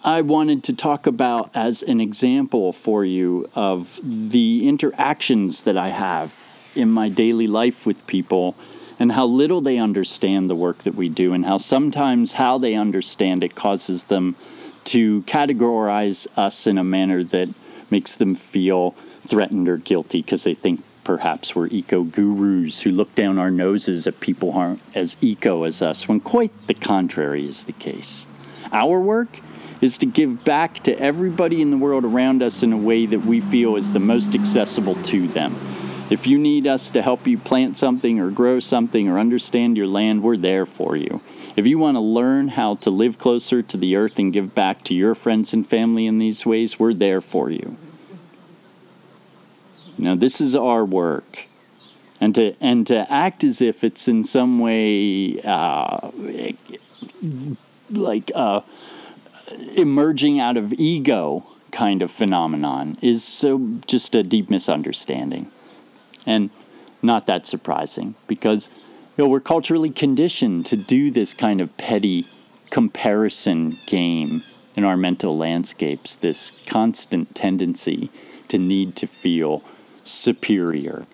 I 0.03 0.21
wanted 0.21 0.63
to 0.65 0.73
talk 0.73 1.07
about 1.07 1.51
as 1.55 1.83
an 1.83 2.01
example 2.01 2.73
for 2.73 3.05
you 3.05 3.51
of 3.55 3.99
the 4.03 4.69
interactions 4.69 5.63
that 5.63 5.77
I 5.77 5.89
have 5.89 6.71
in 6.75 6.91
my 6.91 7.09
daily 7.09 7.47
life 7.47 7.87
with 7.87 8.07
people 8.07 8.55
and 8.99 9.13
how 9.13 9.27
little 9.27 9.61
they 9.61 9.79
understand 9.79 10.49
the 10.49 10.55
work 10.55 10.79
that 10.79 10.95
we 10.95 11.09
do 11.09 11.33
and 11.33 11.45
how 11.45 11.59
sometimes 11.59 12.35
how 12.35 12.57
they 12.57 12.75
understand 12.75 13.43
it 13.43 13.55
causes 13.55 14.05
them 14.05 14.37
to 14.87 15.23
categorize 15.23 16.27
us 16.37 16.67
in 16.67 16.79
a 16.79 16.85
manner 16.85 17.23
that 17.23 17.49
makes 17.91 18.17
them 18.17 18.35
feel 18.35 18.93
threatened 19.27 19.69
or 19.69 19.77
guilty 19.77 20.23
because 20.23 20.45
they 20.45 20.55
think 20.55 20.83
perhaps 21.05 21.55
we're 21.55 21.69
eco 21.69 22.03
gurus 22.03 22.83
who 22.83 22.91
look 22.91 23.15
down 23.15 23.39
our 23.39 23.51
noses 23.51 24.07
at 24.07 24.19
people 24.19 24.53
who 24.53 24.59
aren't 24.59 24.83
as 24.95 25.17
eco 25.21 25.63
as 25.63 25.81
us, 25.81 26.09
when 26.09 26.19
quite 26.19 26.53
the 26.67 26.75
contrary 26.75 27.47
is 27.47 27.65
the 27.65 27.73
case. 27.73 28.27
Our 28.73 29.01
work 29.01 29.41
is 29.81 29.99
to 29.99 30.07
give 30.07 30.45
back 30.45 30.81
to 30.81 30.99
everybody 30.99 31.63
in 31.63 31.71
the 31.71 31.77
world 31.77 32.05
around 32.05 32.43
us 32.43 32.63
in 32.63 32.73
a 32.73 32.77
way 32.77 33.07
that 33.07 33.21
we 33.21 33.41
feel 33.41 33.77
is 33.77 33.93
the 33.93 34.01
most 34.01 34.35
accessible 34.35 35.01
to 35.05 35.29
them. 35.29 35.57
If 36.09 36.27
you 36.27 36.39
need 36.39 36.67
us 36.67 36.91
to 36.91 37.03
help 37.03 37.27
you 37.27 37.37
plant 37.39 37.77
something 37.77 38.19
or 38.21 38.31
grow 38.31 38.61
something 38.61 39.09
or 39.09 39.19
understand 39.19 39.77
your 39.77 39.87
land, 39.89 40.23
we're 40.23 40.37
there 40.37 40.67
for 40.67 40.97
you. 40.97 41.21
If 41.57 41.67
you 41.67 41.79
want 41.79 41.97
to 41.97 42.01
learn 42.01 42.49
how 42.49 42.75
to 42.77 42.91
live 42.91 43.19
closer 43.19 43.63
to 43.63 43.77
the 43.79 43.97
earth 43.97 44.19
and 44.19 44.31
give 44.31 44.55
back 44.55 44.85
to 44.85 44.95
your 44.95 45.15
friends 45.15 45.55
and 45.55 45.67
family 45.67 46.07
in 46.07 46.19
these 46.19 46.45
ways, 46.45 46.79
we're 46.79 46.93
there 46.93 47.23
for 47.23 47.51
you. 47.51 47.77
Now, 49.97 50.15
this 50.15 50.39
is 50.39 50.55
our 50.55 50.85
work. 50.85 51.47
And 52.21 52.35
to, 52.35 52.55
and 52.61 52.87
to 52.89 53.11
act 53.11 53.43
as 53.43 53.63
if 53.63 53.83
it's 53.83 54.07
in 54.07 54.25
some 54.25 54.59
way 54.59 55.41
uh, 55.43 56.11
like 57.91 58.31
uh, 58.35 58.61
emerging 59.75 60.41
out 60.41 60.57
of 60.57 60.73
ego 60.75 61.47
kind 61.73 62.03
of 62.03 62.11
phenomenon 62.11 62.97
is 63.03 63.23
so 63.23 63.79
just 63.87 64.15
a 64.15 64.23
deep 64.23 64.51
misunderstanding. 64.51 65.51
And 66.27 66.51
not 67.03 67.27
that 67.27 67.47
surprising 67.47 68.15
because 68.27 68.71
you 69.17 69.25
know, 69.25 69.31
we're 69.31 69.41
culturally 69.41 69.91
conditioned 69.91 70.67
to 70.67 70.77
do 70.77 71.11
this 71.11 71.33
kind 71.33 71.61
of 71.61 71.75
petty 71.79 72.27
comparison 72.71 73.79
game 73.87 74.43
in 74.75 74.85
our 74.85 74.97
mental 74.97 75.37
landscapes, 75.37 76.15
this 76.17 76.53
constant 76.67 77.35
tendency 77.35 78.11
to 78.49 78.59
need 78.59 78.95
to 78.97 79.07
feel 79.07 79.63
superior 80.05 81.07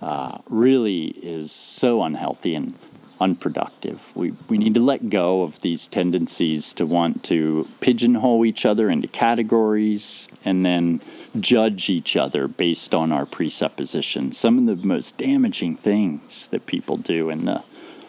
uh, 0.00 0.38
really 0.48 1.06
is 1.22 1.50
so 1.50 2.02
unhealthy 2.02 2.54
and 2.54 2.74
unproductive. 3.20 4.14
We, 4.16 4.34
we 4.48 4.58
need 4.58 4.74
to 4.74 4.80
let 4.80 5.10
go 5.10 5.42
of 5.42 5.60
these 5.60 5.86
tendencies 5.88 6.72
to 6.74 6.86
want 6.86 7.24
to 7.24 7.68
pigeonhole 7.80 8.44
each 8.44 8.64
other 8.64 8.88
into 8.88 9.08
categories 9.08 10.28
and 10.44 10.64
then 10.64 11.00
judge 11.40 11.88
each 11.88 12.16
other 12.16 12.46
based 12.48 12.94
on 12.94 13.12
our 13.12 13.26
presuppositions. 13.26 14.36
Some 14.36 14.58
of 14.58 14.80
the 14.80 14.86
most 14.86 15.18
damaging 15.18 15.76
things 15.76 16.48
that 16.48 16.66
people 16.66 16.96
do 16.96 17.30
in 17.30 17.44
the 17.44 17.64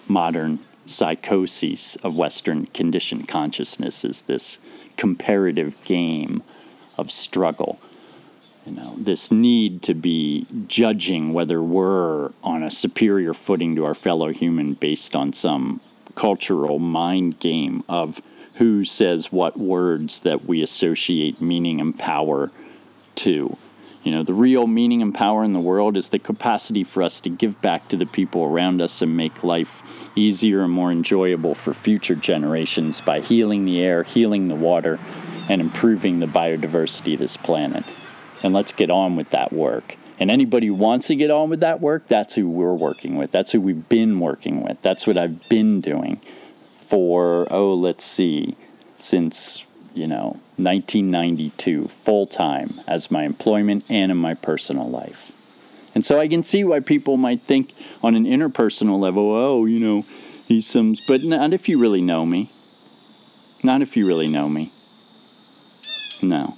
modern 0.07 0.59
psychoses 0.85 1.97
of 2.03 2.15
Western 2.15 2.65
conditioned 2.67 3.27
consciousness 3.27 4.03
is 4.03 4.23
this 4.23 4.59
comparative 4.97 5.81
game 5.85 6.43
of 6.97 7.09
struggle 7.09 7.79
you 8.65 8.71
know 8.71 8.93
this 8.97 9.31
need 9.31 9.81
to 9.81 9.93
be 9.93 10.45
judging 10.67 11.33
whether 11.33 11.61
we're 11.61 12.31
on 12.43 12.63
a 12.63 12.71
superior 12.71 13.33
footing 13.33 13.75
to 13.75 13.85
our 13.85 13.95
fellow 13.95 14.29
human 14.29 14.73
based 14.73 15.15
on 15.15 15.33
some 15.33 15.81
cultural 16.15 16.79
mind 16.79 17.39
game 17.39 17.83
of 17.89 18.21
who 18.55 18.85
says 18.85 19.31
what 19.31 19.57
words 19.57 20.19
that 20.21 20.45
we 20.45 20.61
associate 20.61 21.41
meaning 21.41 21.81
and 21.81 21.97
power 21.97 22.51
to 23.15 23.57
you 24.03 24.11
know 24.11 24.23
the 24.23 24.33
real 24.33 24.67
meaning 24.67 25.01
and 25.01 25.15
power 25.15 25.43
in 25.43 25.53
the 25.53 25.59
world 25.59 25.95
is 25.95 26.09
the 26.09 26.19
capacity 26.19 26.83
for 26.83 27.01
us 27.01 27.21
to 27.21 27.29
give 27.29 27.61
back 27.61 27.87
to 27.87 27.97
the 27.97 28.05
people 28.05 28.43
around 28.43 28.81
us 28.81 29.01
and 29.01 29.15
make 29.15 29.43
life 29.43 29.81
easier 30.15 30.61
and 30.61 30.71
more 30.71 30.91
enjoyable 30.91 31.55
for 31.55 31.73
future 31.73 32.15
generations 32.15 33.01
by 33.01 33.19
healing 33.19 33.65
the 33.65 33.81
air 33.81 34.03
healing 34.03 34.47
the 34.47 34.55
water 34.55 34.99
and 35.49 35.61
improving 35.61 36.19
the 36.19 36.25
biodiversity 36.25 37.13
of 37.13 37.19
this 37.19 37.37
planet 37.37 37.83
and 38.43 38.53
let's 38.53 38.73
get 38.73 38.91
on 38.91 39.15
with 39.15 39.29
that 39.31 39.53
work. 39.53 39.97
And 40.19 40.29
anybody 40.29 40.67
who 40.67 40.75
wants 40.75 41.07
to 41.07 41.15
get 41.15 41.31
on 41.31 41.49
with 41.49 41.61
that 41.61 41.81
work, 41.81 42.05
that's 42.05 42.35
who 42.35 42.47
we're 42.47 42.75
working 42.75 43.17
with. 43.17 43.31
That's 43.31 43.51
who 43.51 43.61
we've 43.61 43.89
been 43.89 44.19
working 44.19 44.61
with. 44.61 44.81
That's 44.81 45.07
what 45.07 45.17
I've 45.17 45.47
been 45.49 45.81
doing 45.81 46.21
for, 46.75 47.47
oh, 47.49 47.73
let's 47.73 48.03
see, 48.03 48.55
since, 48.97 49.65
you 49.93 50.07
know, 50.07 50.39
1992, 50.57 51.87
full 51.87 52.27
time 52.27 52.81
as 52.87 53.11
my 53.11 53.23
employment 53.23 53.85
and 53.89 54.11
in 54.11 54.17
my 54.17 54.33
personal 54.33 54.89
life. 54.89 55.31
And 55.95 56.03
so 56.03 56.19
I 56.19 56.27
can 56.27 56.43
see 56.43 56.63
why 56.63 56.79
people 56.79 57.17
might 57.17 57.41
think 57.41 57.73
on 58.01 58.15
an 58.15 58.25
interpersonal 58.25 58.99
level, 58.99 59.31
oh, 59.31 59.65
you 59.65 59.79
know, 59.79 60.05
he's 60.47 60.65
some, 60.65 60.95
but 61.07 61.23
not 61.23 61.53
if 61.53 61.69
you 61.69 61.77
really 61.77 62.01
know 62.01 62.25
me. 62.25 62.49
Not 63.63 63.81
if 63.81 63.95
you 63.95 64.05
really 64.05 64.27
know 64.27 64.49
me. 64.49 64.71
No. 66.21 66.57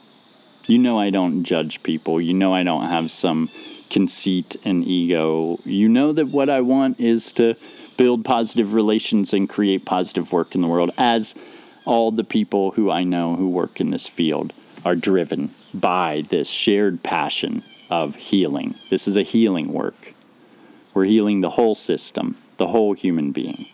You 0.68 0.80
know 0.80 1.00
I 1.00 1.10
don't 1.10 1.44
judge 1.44 1.84
people. 1.84 2.20
You 2.20 2.34
know 2.34 2.54
I 2.54 2.64
don't 2.64 2.88
have 2.88 3.12
some 3.12 3.50
conceit 3.90 4.56
and 4.66 4.84
ego. 4.84 5.60
You 5.66 5.88
know 5.90 6.12
that 6.14 6.30
what 6.30 6.50
I 6.50 6.62
want 6.62 7.00
is 7.00 7.32
to 7.34 7.56
build 7.98 8.26
positive 8.26 8.74
relations 8.74 9.34
and 9.34 9.48
create 9.48 9.86
positive 9.86 10.32
work 10.32 10.56
in 10.56 10.62
the 10.62 10.68
world, 10.68 10.92
as 10.98 11.36
all 11.86 12.12
the 12.12 12.24
people 12.24 12.72
who 12.72 12.92
I 12.92 13.04
know 13.04 13.36
who 13.36 13.48
work 13.48 13.80
in 13.80 13.92
this 13.92 14.08
field 14.08 14.54
are 14.84 14.96
driven 14.96 15.54
by 15.74 16.24
this 16.30 16.50
shared 16.50 17.04
passion 17.04 17.64
of 17.90 18.16
healing. 18.16 18.76
This 18.90 19.08
is 19.08 19.16
a 19.16 19.24
healing 19.24 19.72
work. 19.72 20.14
We're 20.94 21.06
healing 21.06 21.42
the 21.42 21.52
whole 21.52 21.76
system, 21.76 22.38
the 22.58 22.68
whole 22.68 22.94
human 22.94 23.32
being. 23.32 23.68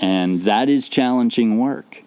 And 0.00 0.42
that 0.42 0.68
is 0.68 0.88
challenging 0.88 1.58
work 1.58 2.02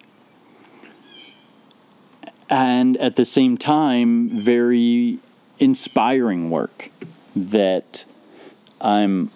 and 2.52 2.98
at 2.98 3.16
the 3.16 3.24
same 3.24 3.56
time, 3.56 4.28
very 4.28 5.18
inspiring 5.58 6.50
work 6.50 6.90
that 7.34 8.04
I'm 8.78 9.30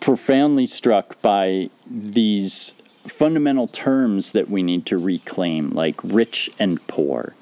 profoundly 0.00 0.66
struck 0.66 1.22
by 1.22 1.70
these 1.88 2.74
fundamental 3.06 3.66
terms 3.68 4.32
that 4.32 4.48
we 4.48 4.62
need 4.62 4.86
to 4.86 4.98
reclaim, 4.98 5.70
like 5.70 6.00
rich 6.02 6.50
and 6.58 6.86
poor. 6.86 7.34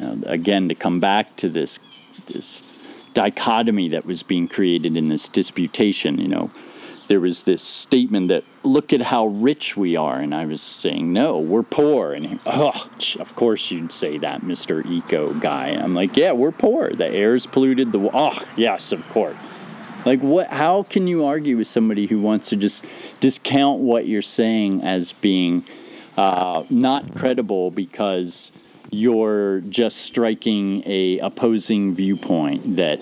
Uh, 0.00 0.16
again, 0.26 0.68
to 0.68 0.74
come 0.74 1.00
back 1.00 1.36
to 1.36 1.48
this 1.48 1.80
this 2.26 2.62
dichotomy 3.14 3.88
that 3.88 4.04
was 4.04 4.22
being 4.22 4.46
created 4.46 4.96
in 4.96 5.08
this 5.08 5.28
disputation, 5.28 6.18
you 6.18 6.28
know, 6.28 6.50
there 7.08 7.20
was 7.20 7.44
this 7.44 7.62
statement 7.62 8.28
that 8.28 8.44
look 8.62 8.92
at 8.92 9.00
how 9.00 9.26
rich 9.26 9.76
we 9.76 9.96
are 9.96 10.16
and 10.16 10.34
i 10.34 10.44
was 10.44 10.60
saying 10.60 11.10
no 11.10 11.38
we're 11.38 11.62
poor 11.62 12.12
and 12.12 12.26
he, 12.26 12.38
oh 12.46 12.90
of 13.18 13.34
course 13.34 13.70
you'd 13.70 13.90
say 13.90 14.18
that 14.18 14.42
mr 14.42 14.84
eco 14.86 15.32
guy. 15.34 15.68
I'm 15.68 15.94
like 15.94 16.16
yeah 16.16 16.32
we're 16.32 16.52
poor. 16.52 16.92
The 16.92 17.08
air's 17.08 17.46
polluted 17.46 17.92
the 17.92 18.10
oh 18.12 18.38
yes 18.56 18.92
of 18.92 19.08
course 19.08 19.36
like 20.08 20.20
what 20.22 20.46
how 20.46 20.84
can 20.84 21.06
you 21.06 21.26
argue 21.26 21.58
with 21.58 21.66
somebody 21.66 22.06
who 22.06 22.18
wants 22.18 22.48
to 22.48 22.56
just 22.56 22.86
discount 23.20 23.80
what 23.80 24.06
you're 24.06 24.22
saying 24.22 24.80
as 24.80 25.12
being 25.12 25.62
uh, 26.16 26.64
not 26.70 27.14
credible 27.14 27.70
because 27.70 28.50
you're 28.90 29.60
just 29.68 29.98
striking 29.98 30.82
a 30.86 31.18
opposing 31.18 31.94
viewpoint 31.94 32.76
that 32.76 32.98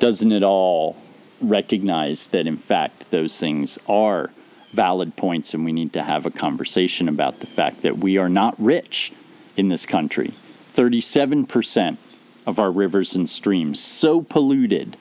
doesn't 0.00 0.32
at 0.32 0.42
all 0.42 0.96
recognize 1.40 2.26
that 2.26 2.44
in 2.44 2.56
fact 2.56 3.10
those 3.10 3.38
things 3.38 3.78
are 3.88 4.28
valid 4.72 5.16
points 5.16 5.54
and 5.54 5.64
we 5.64 5.72
need 5.72 5.92
to 5.92 6.02
have 6.02 6.26
a 6.26 6.30
conversation 6.30 7.08
about 7.08 7.38
the 7.38 7.46
fact 7.46 7.82
that 7.82 7.98
we 7.98 8.18
are 8.18 8.28
not 8.28 8.56
rich 8.58 9.12
in 9.56 9.68
this 9.68 9.86
country. 9.86 10.34
37% 10.74 11.98
of 12.48 12.58
our 12.58 12.72
rivers 12.72 13.14
and 13.14 13.30
streams 13.30 13.78
so 13.78 14.20
polluted 14.20 14.96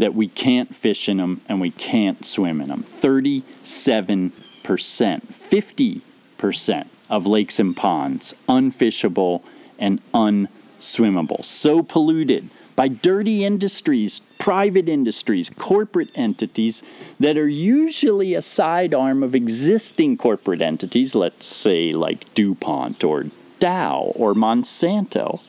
that 0.00 0.14
we 0.14 0.28
can't 0.28 0.74
fish 0.74 1.08
in 1.08 1.18
them 1.18 1.40
and 1.48 1.60
we 1.60 1.70
can't 1.70 2.24
swim 2.24 2.60
in 2.60 2.68
them. 2.68 2.82
37%, 2.84 4.32
50% 4.62 6.86
of 7.08 7.26
lakes 7.26 7.60
and 7.60 7.76
ponds 7.76 8.34
unfishable 8.48 9.42
and 9.78 10.00
unswimmable. 10.12 11.44
So 11.44 11.82
polluted 11.82 12.48
by 12.76 12.86
dirty 12.88 13.44
industries, 13.44 14.20
private 14.38 14.88
industries, 14.88 15.50
corporate 15.50 16.08
entities 16.14 16.82
that 17.18 17.36
are 17.36 17.48
usually 17.48 18.34
a 18.34 18.40
sidearm 18.40 19.22
of 19.22 19.34
existing 19.34 20.16
corporate 20.16 20.62
entities, 20.62 21.14
let's 21.14 21.44
say 21.44 21.92
like 21.92 22.32
DuPont 22.32 23.04
or 23.04 23.26
Dow 23.58 24.12
or 24.16 24.32
Monsanto, 24.32 25.40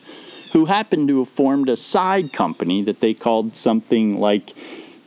who 0.52 0.66
happen 0.66 1.06
to 1.08 1.18
have 1.18 1.28
formed 1.28 1.68
a 1.68 1.76
side 1.76 2.32
company 2.32 2.82
that 2.82 3.00
they 3.00 3.14
called 3.14 3.56
something 3.56 4.20
like 4.20 4.54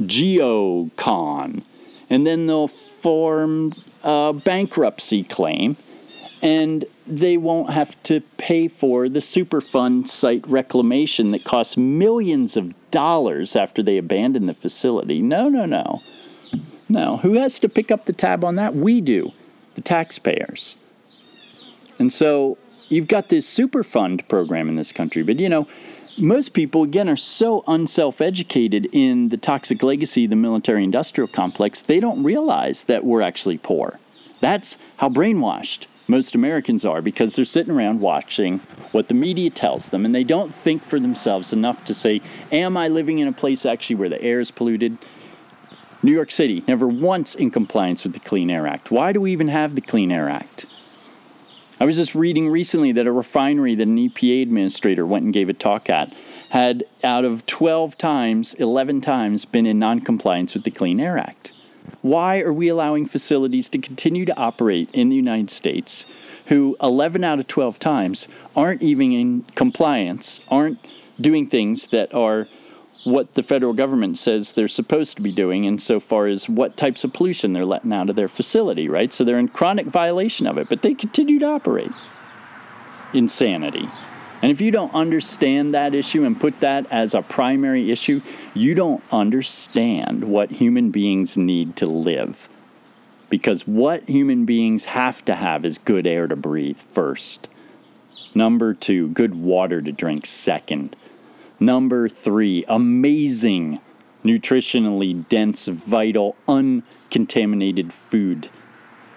Geocon. 0.01 1.63
And 2.10 2.27
then 2.27 2.47
they'll 2.47 2.67
form 2.67 3.73
a 4.03 4.34
bankruptcy 4.34 5.23
claim 5.23 5.77
and 6.41 6.86
they 7.08 7.38
won't 7.38 7.71
have 7.71 8.01
to 8.03 8.21
pay 8.38 8.67
for 8.67 9.08
the 9.08 9.19
Superfund 9.19 10.08
site 10.08 10.45
reclamation 10.47 11.31
that 11.31 11.43
costs 11.43 11.77
millions 11.77 12.58
of 12.58 12.73
dollars 12.91 13.55
after 13.55 13.81
they 13.81 13.97
abandon 13.97 14.45
the 14.45 14.53
facility. 14.53 15.21
No, 15.21 15.49
no, 15.49 15.65
no. 15.65 16.01
No. 16.89 17.17
Who 17.17 17.34
has 17.34 17.60
to 17.60 17.69
pick 17.69 17.91
up 17.91 18.05
the 18.05 18.13
tab 18.13 18.43
on 18.43 18.55
that? 18.55 18.75
We 18.75 19.01
do, 19.01 19.29
the 19.75 19.81
taxpayers. 19.81 20.81
And 21.97 22.12
so 22.12 22.58
you've 22.89 23.08
got 23.08 23.30
this 23.30 23.48
Superfund 23.48 24.28
program 24.28 24.69
in 24.69 24.76
this 24.76 24.91
country, 24.91 25.24
but 25.24 25.39
you 25.39 25.50
know, 25.50 25.67
most 26.17 26.54
people, 26.54 26.84
again, 26.84 27.10
are 27.10 27.17
so 27.17 27.63
unself 27.67 28.21
educated 28.21 28.88
in 28.93 29.30
the 29.30 29.38
toxic 29.38 29.84
legacy 29.84 30.24
of 30.24 30.30
the 30.30 30.36
military 30.36 30.84
industrial 30.84 31.28
complex, 31.28 31.82
they 31.82 32.00
don't 32.00 32.24
realize 32.24 32.86
that 32.86 33.04
we're 33.04 33.21
actually 33.21 33.58
poor. 33.58 34.00
That's 34.39 34.78
how 34.98 35.10
brainwashed 35.10 35.88
Most 36.08 36.36
Americans 36.36 36.86
are 36.86 37.02
because 37.02 37.36
they're 37.36 37.45
sitting 37.45 37.74
around 37.74 38.00
watching 38.00 38.60
what 38.91 39.10
the 39.10 39.13
media 39.13 39.50
tells 39.50 39.89
them 39.89 40.06
and 40.06 40.15
they 40.15 40.24
don't 40.24 40.54
think 40.54 40.84
for 40.84 41.00
themselves 41.00 41.52
enough 41.52 41.84
to 41.86 41.93
say, 41.93 42.21
Am 42.52 42.78
I 42.78 42.88
living 42.88 43.19
in 43.19 43.28
a 43.28 43.34
place 43.34 43.65
actually 43.65 43.98
where 43.98 44.10
the 44.10 44.21
air 44.21 44.39
is 44.39 44.52
polluted? 44.52 44.98
New 46.02 46.13
York 46.13 46.32
City, 46.32 46.63
never 46.67 46.88
once 46.88 47.34
in 47.36 47.50
compliance 47.50 48.04
with 48.04 48.13
the 48.13 48.19
Clean 48.19 48.50
Air 48.50 48.67
Act. 48.67 48.91
Why 48.91 49.12
do 49.12 49.19
we 49.19 49.32
even 49.32 49.48
have 49.48 49.74
the 49.74 49.82
Clean 49.82 50.12
Air 50.12 50.30
Act? 50.30 50.67
I 51.78 51.86
was 51.86 51.98
just 51.98 52.16
reading 52.16 52.48
recently 52.48 52.94
that 52.94 53.06
a 53.06 53.12
refinery 53.12 53.76
that 53.76 53.88
an 53.88 53.98
EPA 53.98 54.44
administrator 54.44 55.06
went 55.06 55.26
and 55.26 55.34
gave 55.34 55.50
a 55.50 55.54
talk 55.54 55.90
at 55.90 56.14
had, 56.52 56.86
out 57.04 57.26
of 57.26 57.46
12 57.48 57.98
times, 57.98 58.54
11 58.54 59.02
times, 59.02 59.44
been 59.44 59.66
in 59.66 59.78
noncompliance 59.78 60.54
with 60.54 60.64
the 60.64 60.72
Clean 60.72 60.98
Air 61.02 61.18
Act. 61.18 61.52
Why 62.02 62.40
are 62.40 62.54
we 62.54 62.70
allowing 62.70 63.08
facilities 63.08 63.68
to 63.70 63.78
continue 63.78 64.24
to 64.24 64.38
operate 64.38 64.90
in 64.94 65.10
the 65.10 65.18
United 65.18 65.50
States 65.50 66.06
who 66.46 66.78
11 66.82 67.24
out 67.26 67.40
of 67.40 67.48
12 67.48 67.78
times 67.78 68.28
aren't 68.56 68.82
even 68.82 69.12
in 69.12 69.42
compliance, 69.56 70.40
aren't 70.50 70.80
doing 71.20 71.46
things 71.48 71.88
that 71.88 72.14
are 72.14 72.48
what 73.06 73.36
the 73.36 73.44
federal 73.44 73.74
government 73.74 74.18
says 74.18 74.54
they're 74.54 74.68
supposed 74.68 75.15
to 75.15 75.22
be 75.22 75.32
doing 75.32 75.63
insofar 75.63 76.26
as 76.26 76.50
what 76.50 76.76
types 76.76 77.04
of 77.04 77.13
pollution 77.13 77.54
they're 77.54 77.63
letting 77.63 77.94
out 77.94 78.10
of 78.10 78.15
their 78.15 78.28
facility, 78.28 78.89
right? 78.89 79.13
So 79.13 79.24
they're 79.24 79.39
in 79.39 79.48
chronic 79.48 79.86
violation 79.86 80.48
of 80.48 80.58
it, 80.58 80.68
but 80.70 80.82
they 80.82 80.96
continue 80.96 81.38
to 81.39 81.46
operate. 81.46 81.91
Insanity. 83.13 83.88
And 84.41 84.52
if 84.52 84.60
you 84.60 84.72
don't 84.72 84.94
understand 84.94 85.74
that 85.74 85.94
issue 85.94 86.24
and 86.24 86.39
put 86.39 86.60
that 86.60 86.86
as 86.91 87.13
a 87.13 87.22
primary 87.22 87.91
issue, 87.91 88.22
you 88.54 88.74
don't 88.74 89.04
understand 89.12 90.24
what 90.24 90.52
human 90.52 90.89
beings 90.89 91.38
need 91.38 91.76
to 91.78 91.86
live. 91.86 92.50
Because 93.30 93.68
what 93.68 94.10
human 94.10 94.46
beings 94.46 94.86
have 94.86 95.24
to 95.26 95.36
have 95.36 95.63
is 95.63 95.78
good 95.78 96.08
air 96.08 96.28
to 96.28 96.36
breathe 96.36 96.78
first. 96.78 97.48
Number 98.34 98.74
two, 98.74 99.10
good 99.10 99.36
water 99.36 99.82
to 99.82 99.91
drink 99.91 100.26
second. 100.26 100.96
Number 101.60 102.10
three, 102.10 102.65
amazing, 102.68 103.80
nutritionally 104.24 105.28
dense, 105.30 105.68
vital, 105.68 106.36
uncontaminated 106.48 107.94
food 107.94 108.50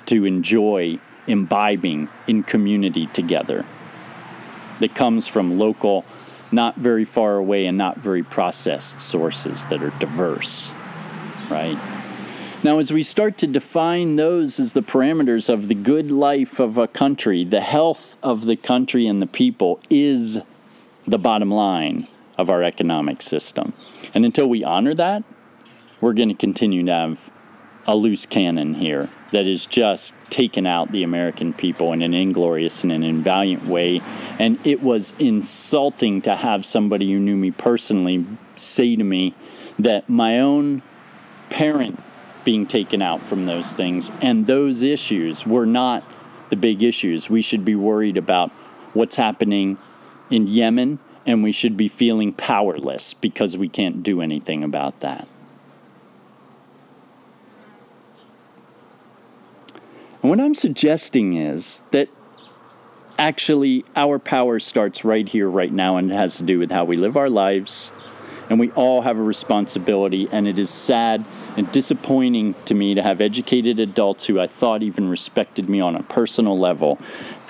to 0.06 0.24
enjoy 0.24 1.00
imbibing 1.26 2.08
in 2.26 2.42
community 2.42 3.06
together 3.08 3.66
that 4.78 4.94
comes 4.94 5.26
from 5.26 5.58
local, 5.58 6.04
not 6.52 6.76
very 6.76 7.04
far 7.04 7.36
away 7.36 7.66
and 7.66 7.76
not 7.76 7.98
very 7.98 8.22
processed 8.22 9.00
sources 9.00 9.66
that 9.66 9.82
are 9.82 9.90
diverse, 9.98 10.72
right? 11.50 11.78
Now, 12.62 12.78
as 12.78 12.92
we 12.92 13.02
start 13.02 13.36
to 13.38 13.46
define 13.46 14.16
those 14.16 14.58
as 14.60 14.72
the 14.72 14.82
parameters 14.82 15.48
of 15.52 15.68
the 15.68 15.74
good 15.74 16.10
life 16.10 16.60
of 16.60 16.78
a 16.78 16.88
country, 16.88 17.44
the 17.44 17.60
health 17.60 18.16
of 18.22 18.46
the 18.46 18.56
country 18.56 19.06
and 19.06 19.20
the 19.20 19.26
people 19.26 19.80
is 19.90 20.40
the 21.04 21.18
bottom 21.18 21.50
line 21.50 22.06
of 22.38 22.48
our 22.48 22.62
economic 22.62 23.20
system. 23.20 23.74
And 24.14 24.24
until 24.24 24.48
we 24.48 24.64
honor 24.64 24.94
that, 24.94 25.24
we're 26.00 26.14
going 26.14 26.28
to 26.28 26.34
continue 26.34 26.84
to 26.86 26.92
have 26.92 27.30
a 27.86 27.96
loose 27.96 28.24
cannon 28.26 28.74
here 28.74 29.10
that 29.32 29.48
is 29.48 29.66
just 29.66 30.14
taken 30.30 30.66
out 30.66 30.92
the 30.92 31.02
American 31.02 31.52
people 31.52 31.92
in 31.92 32.02
an 32.02 32.14
inglorious 32.14 32.82
and 32.82 32.92
an 32.92 33.02
invaliant 33.02 33.66
way. 33.66 34.00
And 34.38 34.64
it 34.64 34.82
was 34.82 35.14
insulting 35.18 36.22
to 36.22 36.36
have 36.36 36.64
somebody 36.64 37.12
who 37.12 37.18
knew 37.18 37.36
me 37.36 37.50
personally 37.50 38.24
say 38.56 38.94
to 38.94 39.04
me 39.04 39.34
that 39.78 40.08
my 40.08 40.38
own 40.38 40.82
parent 41.50 42.02
being 42.44 42.66
taken 42.66 43.02
out 43.02 43.22
from 43.22 43.46
those 43.46 43.72
things 43.72 44.12
and 44.22 44.46
those 44.46 44.82
issues 44.82 45.46
were 45.46 45.66
not 45.66 46.04
the 46.50 46.56
big 46.56 46.82
issues. 46.82 47.28
We 47.28 47.42
should 47.42 47.64
be 47.64 47.74
worried 47.74 48.16
about 48.16 48.50
what's 48.94 49.16
happening 49.16 49.76
in 50.30 50.46
Yemen 50.46 50.98
and 51.28 51.42
we 51.42 51.52
should 51.52 51.76
be 51.76 51.88
feeling 51.88 52.32
powerless 52.32 53.12
because 53.12 53.54
we 53.54 53.68
can't 53.68 54.02
do 54.02 54.22
anything 54.22 54.64
about 54.64 55.00
that. 55.00 55.28
And 60.22 60.30
what 60.30 60.40
I'm 60.40 60.54
suggesting 60.54 61.36
is 61.36 61.82
that 61.90 62.08
actually 63.18 63.84
our 63.94 64.18
power 64.18 64.58
starts 64.58 65.04
right 65.04 65.28
here, 65.28 65.50
right 65.50 65.70
now, 65.70 65.98
and 65.98 66.10
it 66.10 66.14
has 66.14 66.38
to 66.38 66.44
do 66.44 66.58
with 66.58 66.70
how 66.70 66.86
we 66.86 66.96
live 66.96 67.14
our 67.14 67.28
lives. 67.28 67.92
And 68.48 68.58
we 68.58 68.70
all 68.70 69.02
have 69.02 69.18
a 69.18 69.22
responsibility, 69.22 70.30
and 70.32 70.48
it 70.48 70.58
is 70.58 70.70
sad 70.70 71.26
and 71.58 71.70
disappointing 71.70 72.54
to 72.64 72.72
me 72.72 72.94
to 72.94 73.02
have 73.02 73.20
educated 73.20 73.78
adults 73.78 74.24
who 74.24 74.40
I 74.40 74.46
thought 74.46 74.82
even 74.82 75.10
respected 75.10 75.68
me 75.68 75.78
on 75.82 75.94
a 75.94 76.02
personal 76.04 76.58
level 76.58 76.98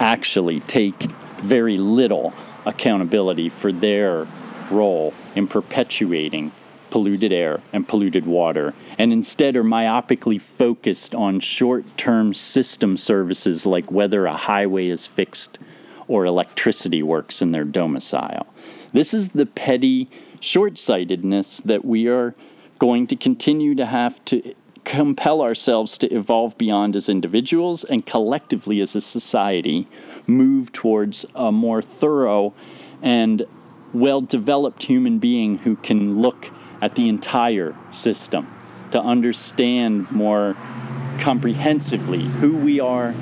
actually 0.00 0.58
take 0.58 1.00
very 1.38 1.76
little 1.76 2.34
accountability 2.66 3.48
for 3.48 3.72
their 3.72 4.26
role 4.70 5.14
in 5.34 5.46
perpetuating 5.46 6.52
polluted 6.90 7.32
air 7.32 7.60
and 7.72 7.86
polluted 7.86 8.26
water, 8.26 8.74
and 8.98 9.12
instead 9.12 9.56
are 9.56 9.64
myopically 9.64 10.40
focused 10.40 11.14
on 11.14 11.40
short 11.40 11.84
term 11.96 12.34
system 12.34 12.96
services 12.96 13.66
like 13.66 13.90
whether 13.90 14.26
a 14.26 14.36
highway 14.36 14.88
is 14.88 15.06
fixed 15.06 15.58
or 16.06 16.24
electricity 16.24 17.02
works 17.02 17.42
in 17.42 17.52
their 17.52 17.64
domicile. 17.64 18.46
This 18.92 19.12
is 19.12 19.30
the 19.30 19.46
petty 19.46 20.08
short 20.40 20.78
sightedness 20.78 21.60
that 21.60 21.84
we 21.84 22.08
are 22.08 22.34
going 22.78 23.06
to 23.08 23.16
continue 23.16 23.74
to 23.74 23.84
have 23.84 24.24
to 24.24 24.54
compel 24.84 25.42
ourselves 25.42 25.98
to 25.98 26.06
evolve 26.14 26.56
beyond 26.56 26.96
as 26.96 27.10
individuals 27.10 27.84
and 27.84 28.06
collectively 28.06 28.80
as 28.80 28.96
a 28.96 29.00
society 29.02 29.86
move 30.28 30.72
towards 30.72 31.26
a 31.34 31.50
more 31.50 31.82
thorough 31.82 32.54
and 33.02 33.44
well 33.92 34.20
developed 34.20 34.84
human 34.84 35.18
being 35.18 35.58
who 35.58 35.74
can 35.76 36.20
look 36.20 36.50
at 36.80 36.94
the 36.94 37.08
entire 37.08 37.74
system 37.90 38.46
to 38.90 39.00
understand 39.00 40.10
more 40.10 40.56
comprehensively 41.18 42.24
who 42.24 42.56
we 42.56 42.78
are 42.78 43.14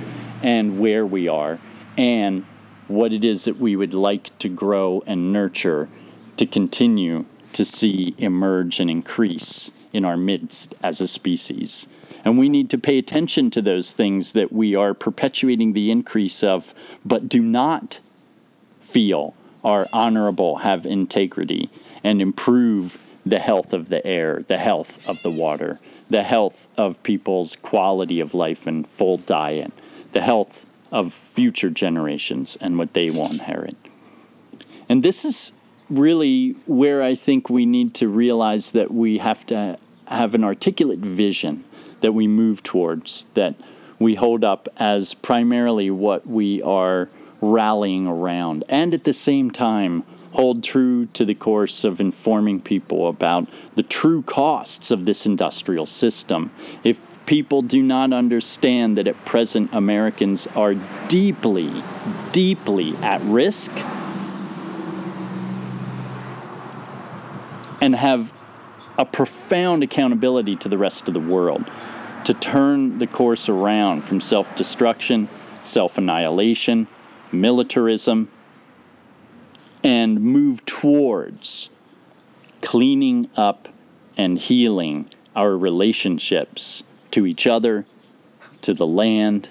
and 0.42 0.78
where 0.78 1.06
we 1.06 1.28
are 1.28 1.58
and 1.96 2.44
what 2.88 3.12
it 3.12 3.24
is 3.24 3.44
that 3.44 3.58
we 3.58 3.74
would 3.74 3.94
like 3.94 4.36
to 4.38 4.48
grow 4.48 5.02
and 5.06 5.32
nurture 5.32 5.88
to 6.36 6.46
continue 6.46 7.24
to 7.52 7.64
see 7.64 8.14
emerge 8.18 8.78
and 8.80 8.90
increase 8.90 9.70
in 9.92 10.04
our 10.04 10.16
midst 10.16 10.74
as 10.82 11.00
a 11.00 11.08
species. 11.08 11.88
And 12.26 12.36
we 12.36 12.48
need 12.48 12.70
to 12.70 12.78
pay 12.78 12.98
attention 12.98 13.52
to 13.52 13.62
those 13.62 13.92
things 13.92 14.32
that 14.32 14.52
we 14.52 14.74
are 14.74 14.94
perpetuating 14.94 15.74
the 15.74 15.92
increase 15.92 16.42
of, 16.42 16.74
but 17.04 17.28
do 17.28 17.40
not 17.40 18.00
feel 18.80 19.36
are 19.62 19.86
honorable, 19.92 20.56
have 20.56 20.84
integrity, 20.84 21.70
and 22.02 22.20
improve 22.20 22.98
the 23.24 23.38
health 23.38 23.72
of 23.72 23.90
the 23.90 24.04
air, 24.04 24.42
the 24.48 24.58
health 24.58 25.08
of 25.08 25.22
the 25.22 25.30
water, 25.30 25.78
the 26.10 26.24
health 26.24 26.66
of 26.76 27.00
people's 27.04 27.54
quality 27.54 28.18
of 28.18 28.34
life 28.34 28.66
and 28.66 28.88
full 28.88 29.18
diet, 29.18 29.72
the 30.10 30.22
health 30.22 30.66
of 30.90 31.14
future 31.14 31.70
generations 31.70 32.58
and 32.60 32.76
what 32.76 32.92
they 32.92 33.08
will 33.08 33.30
inherit. 33.30 33.76
And 34.88 35.04
this 35.04 35.24
is 35.24 35.52
really 35.88 36.56
where 36.66 37.04
I 37.04 37.14
think 37.14 37.48
we 37.48 37.66
need 37.66 37.94
to 37.94 38.08
realize 38.08 38.72
that 38.72 38.90
we 38.90 39.18
have 39.18 39.46
to 39.46 39.78
have 40.08 40.34
an 40.34 40.42
articulate 40.42 40.98
vision 40.98 41.64
that 42.00 42.12
we 42.12 42.26
move 42.26 42.62
towards, 42.62 43.26
that 43.34 43.54
we 43.98 44.14
hold 44.14 44.44
up 44.44 44.68
as 44.76 45.14
primarily 45.14 45.90
what 45.90 46.26
we 46.26 46.62
are 46.62 47.08
rallying 47.40 48.06
around, 48.06 48.64
and 48.68 48.94
at 48.94 49.04
the 49.04 49.12
same 49.12 49.50
time, 49.50 50.02
hold 50.32 50.62
true 50.62 51.06
to 51.06 51.24
the 51.24 51.34
course 51.34 51.82
of 51.82 52.00
informing 52.00 52.60
people 52.60 53.08
about 53.08 53.48
the 53.74 53.82
true 53.82 54.22
costs 54.22 54.90
of 54.90 55.06
this 55.06 55.24
industrial 55.24 55.86
system. 55.86 56.50
If 56.84 57.18
people 57.24 57.62
do 57.62 57.82
not 57.82 58.12
understand 58.12 58.98
that 58.98 59.08
at 59.08 59.24
present 59.24 59.72
Americans 59.72 60.46
are 60.48 60.74
deeply, 61.08 61.82
deeply 62.32 62.94
at 62.96 63.20
risk 63.22 63.72
and 67.80 67.96
have 67.96 68.32
a 68.98 69.04
profound 69.04 69.82
accountability 69.82 70.56
to 70.56 70.68
the 70.68 70.78
rest 70.78 71.08
of 71.08 71.14
the 71.14 71.20
world 71.20 71.64
to 72.24 72.34
turn 72.34 72.98
the 72.98 73.06
course 73.06 73.48
around 73.48 74.02
from 74.02 74.20
self 74.20 74.54
destruction, 74.56 75.28
self 75.62 75.96
annihilation, 75.96 76.88
militarism, 77.30 78.28
and 79.84 80.20
move 80.20 80.64
towards 80.66 81.70
cleaning 82.62 83.30
up 83.36 83.68
and 84.16 84.38
healing 84.38 85.08
our 85.36 85.56
relationships 85.56 86.82
to 87.10 87.26
each 87.26 87.46
other, 87.46 87.86
to 88.62 88.74
the 88.74 88.86
land, 88.86 89.50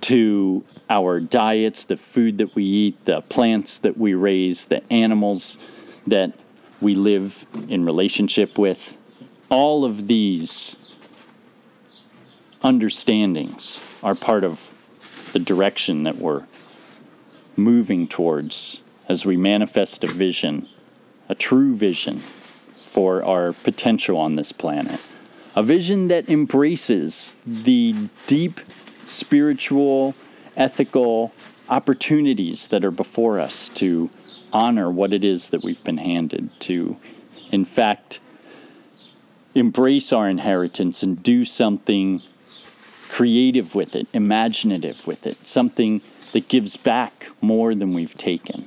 to 0.00 0.64
our 0.88 1.20
diets, 1.20 1.84
the 1.84 1.96
food 1.96 2.38
that 2.38 2.54
we 2.54 2.64
eat, 2.64 3.04
the 3.04 3.20
plants 3.22 3.76
that 3.78 3.98
we 3.98 4.14
raise, 4.14 4.66
the 4.66 4.82
animals 4.92 5.58
that 6.06 6.32
we 6.82 6.94
live 6.94 7.46
in 7.68 7.84
relationship 7.84 8.58
with. 8.58 8.96
All 9.48 9.84
of 9.84 10.06
these 10.06 10.76
understandings 12.62 13.98
are 14.02 14.14
part 14.14 14.44
of 14.44 14.68
the 15.32 15.38
direction 15.38 16.02
that 16.04 16.16
we're 16.16 16.44
moving 17.56 18.06
towards 18.08 18.80
as 19.08 19.24
we 19.24 19.36
manifest 19.36 20.04
a 20.04 20.06
vision, 20.06 20.68
a 21.28 21.34
true 21.34 21.74
vision 21.74 22.18
for 22.18 23.22
our 23.24 23.52
potential 23.52 24.16
on 24.16 24.34
this 24.34 24.52
planet. 24.52 25.00
A 25.54 25.62
vision 25.62 26.08
that 26.08 26.28
embraces 26.28 27.36
the 27.46 28.08
deep 28.26 28.60
spiritual, 29.06 30.14
ethical 30.56 31.32
opportunities 31.68 32.68
that 32.68 32.84
are 32.84 32.90
before 32.90 33.38
us 33.38 33.68
to 33.70 34.10
honor 34.52 34.90
what 34.90 35.12
it 35.12 35.24
is 35.24 35.50
that 35.50 35.62
we've 35.62 35.82
been 35.84 35.98
handed, 35.98 36.50
to, 36.60 36.96
in 37.50 37.64
fact, 37.64 38.20
embrace 39.54 40.12
our 40.12 40.28
inheritance 40.28 41.02
and 41.02 41.22
do 41.22 41.44
something 41.44 42.22
creative 43.08 43.74
with 43.74 43.94
it, 43.94 44.06
imaginative 44.12 45.06
with 45.06 45.26
it, 45.26 45.46
something 45.46 46.00
that 46.32 46.48
gives 46.48 46.76
back 46.76 47.28
more 47.40 47.74
than 47.74 47.92
we've 47.92 48.16
taken. 48.16 48.66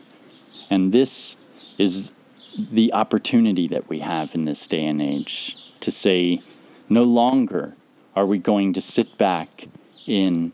And 0.70 0.92
this 0.92 1.36
is 1.78 2.12
the 2.58 2.94
opportunity 2.94 3.68
that 3.68 3.90
we 3.90 4.00
have 4.00 4.36
in 4.36 4.46
this 4.46 4.68
day 4.68 4.86
and 4.86 5.02
age 5.02 5.58
to 5.80 5.92
say, 5.92 6.42
no 6.88 7.04
longer 7.04 7.76
are 8.16 8.26
we 8.26 8.38
going 8.38 8.72
to 8.74 8.82
sit 8.82 9.18
back 9.18 9.68
in 10.06 10.54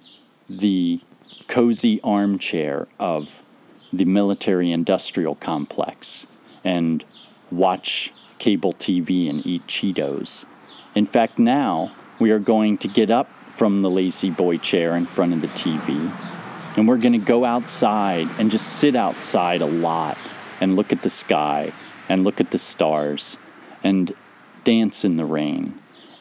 the 0.49 1.01
cozy 1.47 1.99
armchair 2.01 2.87
of 2.97 3.40
the 3.91 4.05
military 4.05 4.71
industrial 4.71 5.35
complex 5.35 6.27
and 6.63 7.03
watch 7.51 8.13
cable 8.39 8.73
TV 8.73 9.29
and 9.29 9.45
eat 9.45 9.65
Cheetos. 9.67 10.45
In 10.95 11.05
fact, 11.05 11.37
now 11.37 11.91
we 12.19 12.31
are 12.31 12.39
going 12.39 12.77
to 12.79 12.87
get 12.87 13.11
up 13.11 13.29
from 13.47 13.81
the 13.81 13.89
La-Z-Boy 13.89 14.57
chair 14.57 14.95
in 14.95 15.05
front 15.05 15.33
of 15.33 15.41
the 15.41 15.47
TV 15.49 16.11
and 16.77 16.87
we're 16.87 16.97
going 16.97 17.13
to 17.13 17.17
go 17.17 17.43
outside 17.43 18.27
and 18.39 18.49
just 18.49 18.67
sit 18.79 18.95
outside 18.95 19.61
a 19.61 19.65
lot 19.65 20.17
and 20.59 20.75
look 20.75 20.93
at 20.93 21.01
the 21.01 21.09
sky 21.09 21.73
and 22.07 22.23
look 22.23 22.39
at 22.39 22.51
the 22.51 22.57
stars 22.57 23.37
and 23.83 24.13
dance 24.63 25.03
in 25.03 25.17
the 25.17 25.25
rain 25.25 25.77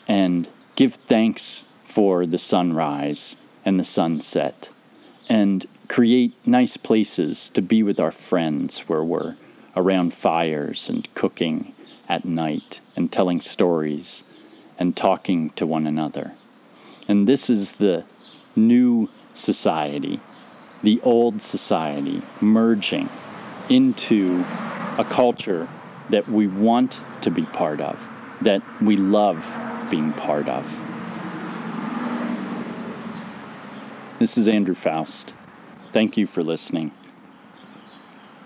and 0.08 0.48
give 0.74 0.94
thanks 0.94 1.64
for 1.84 2.26
the 2.26 2.38
sunrise 2.38 3.36
and 3.64 3.78
the 3.78 3.84
sunset 3.84 4.70
and 5.28 5.66
create 5.90 6.32
nice 6.46 6.76
places 6.76 7.50
to 7.50 7.60
be 7.60 7.82
with 7.82 7.98
our 7.98 8.12
friends 8.12 8.78
where 8.88 9.02
we're 9.02 9.34
around 9.74 10.14
fires 10.14 10.88
and 10.88 11.12
cooking 11.16 11.74
at 12.08 12.24
night 12.24 12.80
and 12.94 13.10
telling 13.10 13.40
stories 13.40 14.22
and 14.78 14.96
talking 14.96 15.50
to 15.50 15.66
one 15.66 15.88
another. 15.88 16.30
And 17.08 17.26
this 17.26 17.50
is 17.50 17.72
the 17.72 18.04
new 18.54 19.08
society, 19.34 20.20
the 20.80 21.00
old 21.02 21.42
society 21.42 22.22
merging 22.40 23.08
into 23.68 24.44
a 24.96 25.04
culture 25.10 25.68
that 26.08 26.28
we 26.28 26.46
want 26.46 27.00
to 27.22 27.32
be 27.32 27.42
part 27.46 27.80
of, 27.80 28.08
that 28.40 28.62
we 28.80 28.96
love 28.96 29.52
being 29.90 30.12
part 30.12 30.48
of. 30.48 30.72
This 34.20 34.38
is 34.38 34.46
Andrew 34.46 34.76
Faust. 34.76 35.34
Thank 35.92 36.16
you 36.16 36.26
for 36.26 36.42
listening. 36.42 36.92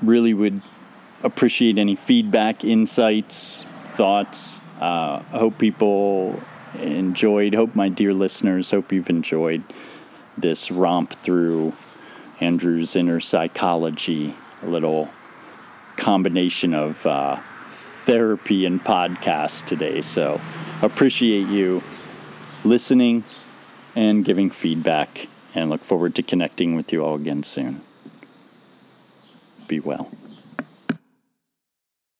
Really 0.02 0.33
would 0.35 0.62
appreciate 1.22 1.78
any 1.78 1.96
feedback, 1.96 2.64
insights, 2.64 3.64
thoughts. 3.88 4.61
Uh, 4.80 5.20
hope 5.24 5.59
people 5.59 6.40
enjoyed, 6.80 7.54
hope 7.54 7.74
my 7.74 7.88
dear 7.88 8.12
listeners, 8.12 8.70
hope 8.70 8.92
you've 8.92 9.11
enjoyed 9.11 9.62
this 10.37 10.70
romp 10.70 11.12
through 11.12 11.72
Andrew's 12.40 12.96
inner 12.96 13.20
psychology, 13.20 14.35
a 14.62 14.66
little 14.66 15.11
combination 15.96 16.74
of 16.74 17.07
uh, 17.07 17.37
therapy 17.68 18.66
and 18.66 18.83
podcast 18.83 19.66
today. 19.66 20.00
So 20.02 20.40
appreciate 20.83 21.46
you 21.46 21.83
listening 22.64 23.22
and 23.94 24.24
giving 24.24 24.50
feedback 24.50 25.28
and 25.54 25.70
look 25.70 25.82
forward 25.82 26.14
to 26.16 26.22
connecting 26.22 26.74
with 26.74 26.92
you 26.92 27.04
all 27.04 27.14
again 27.14 27.42
soon. 27.42 27.80
Be 29.68 29.80
well. 29.80 30.10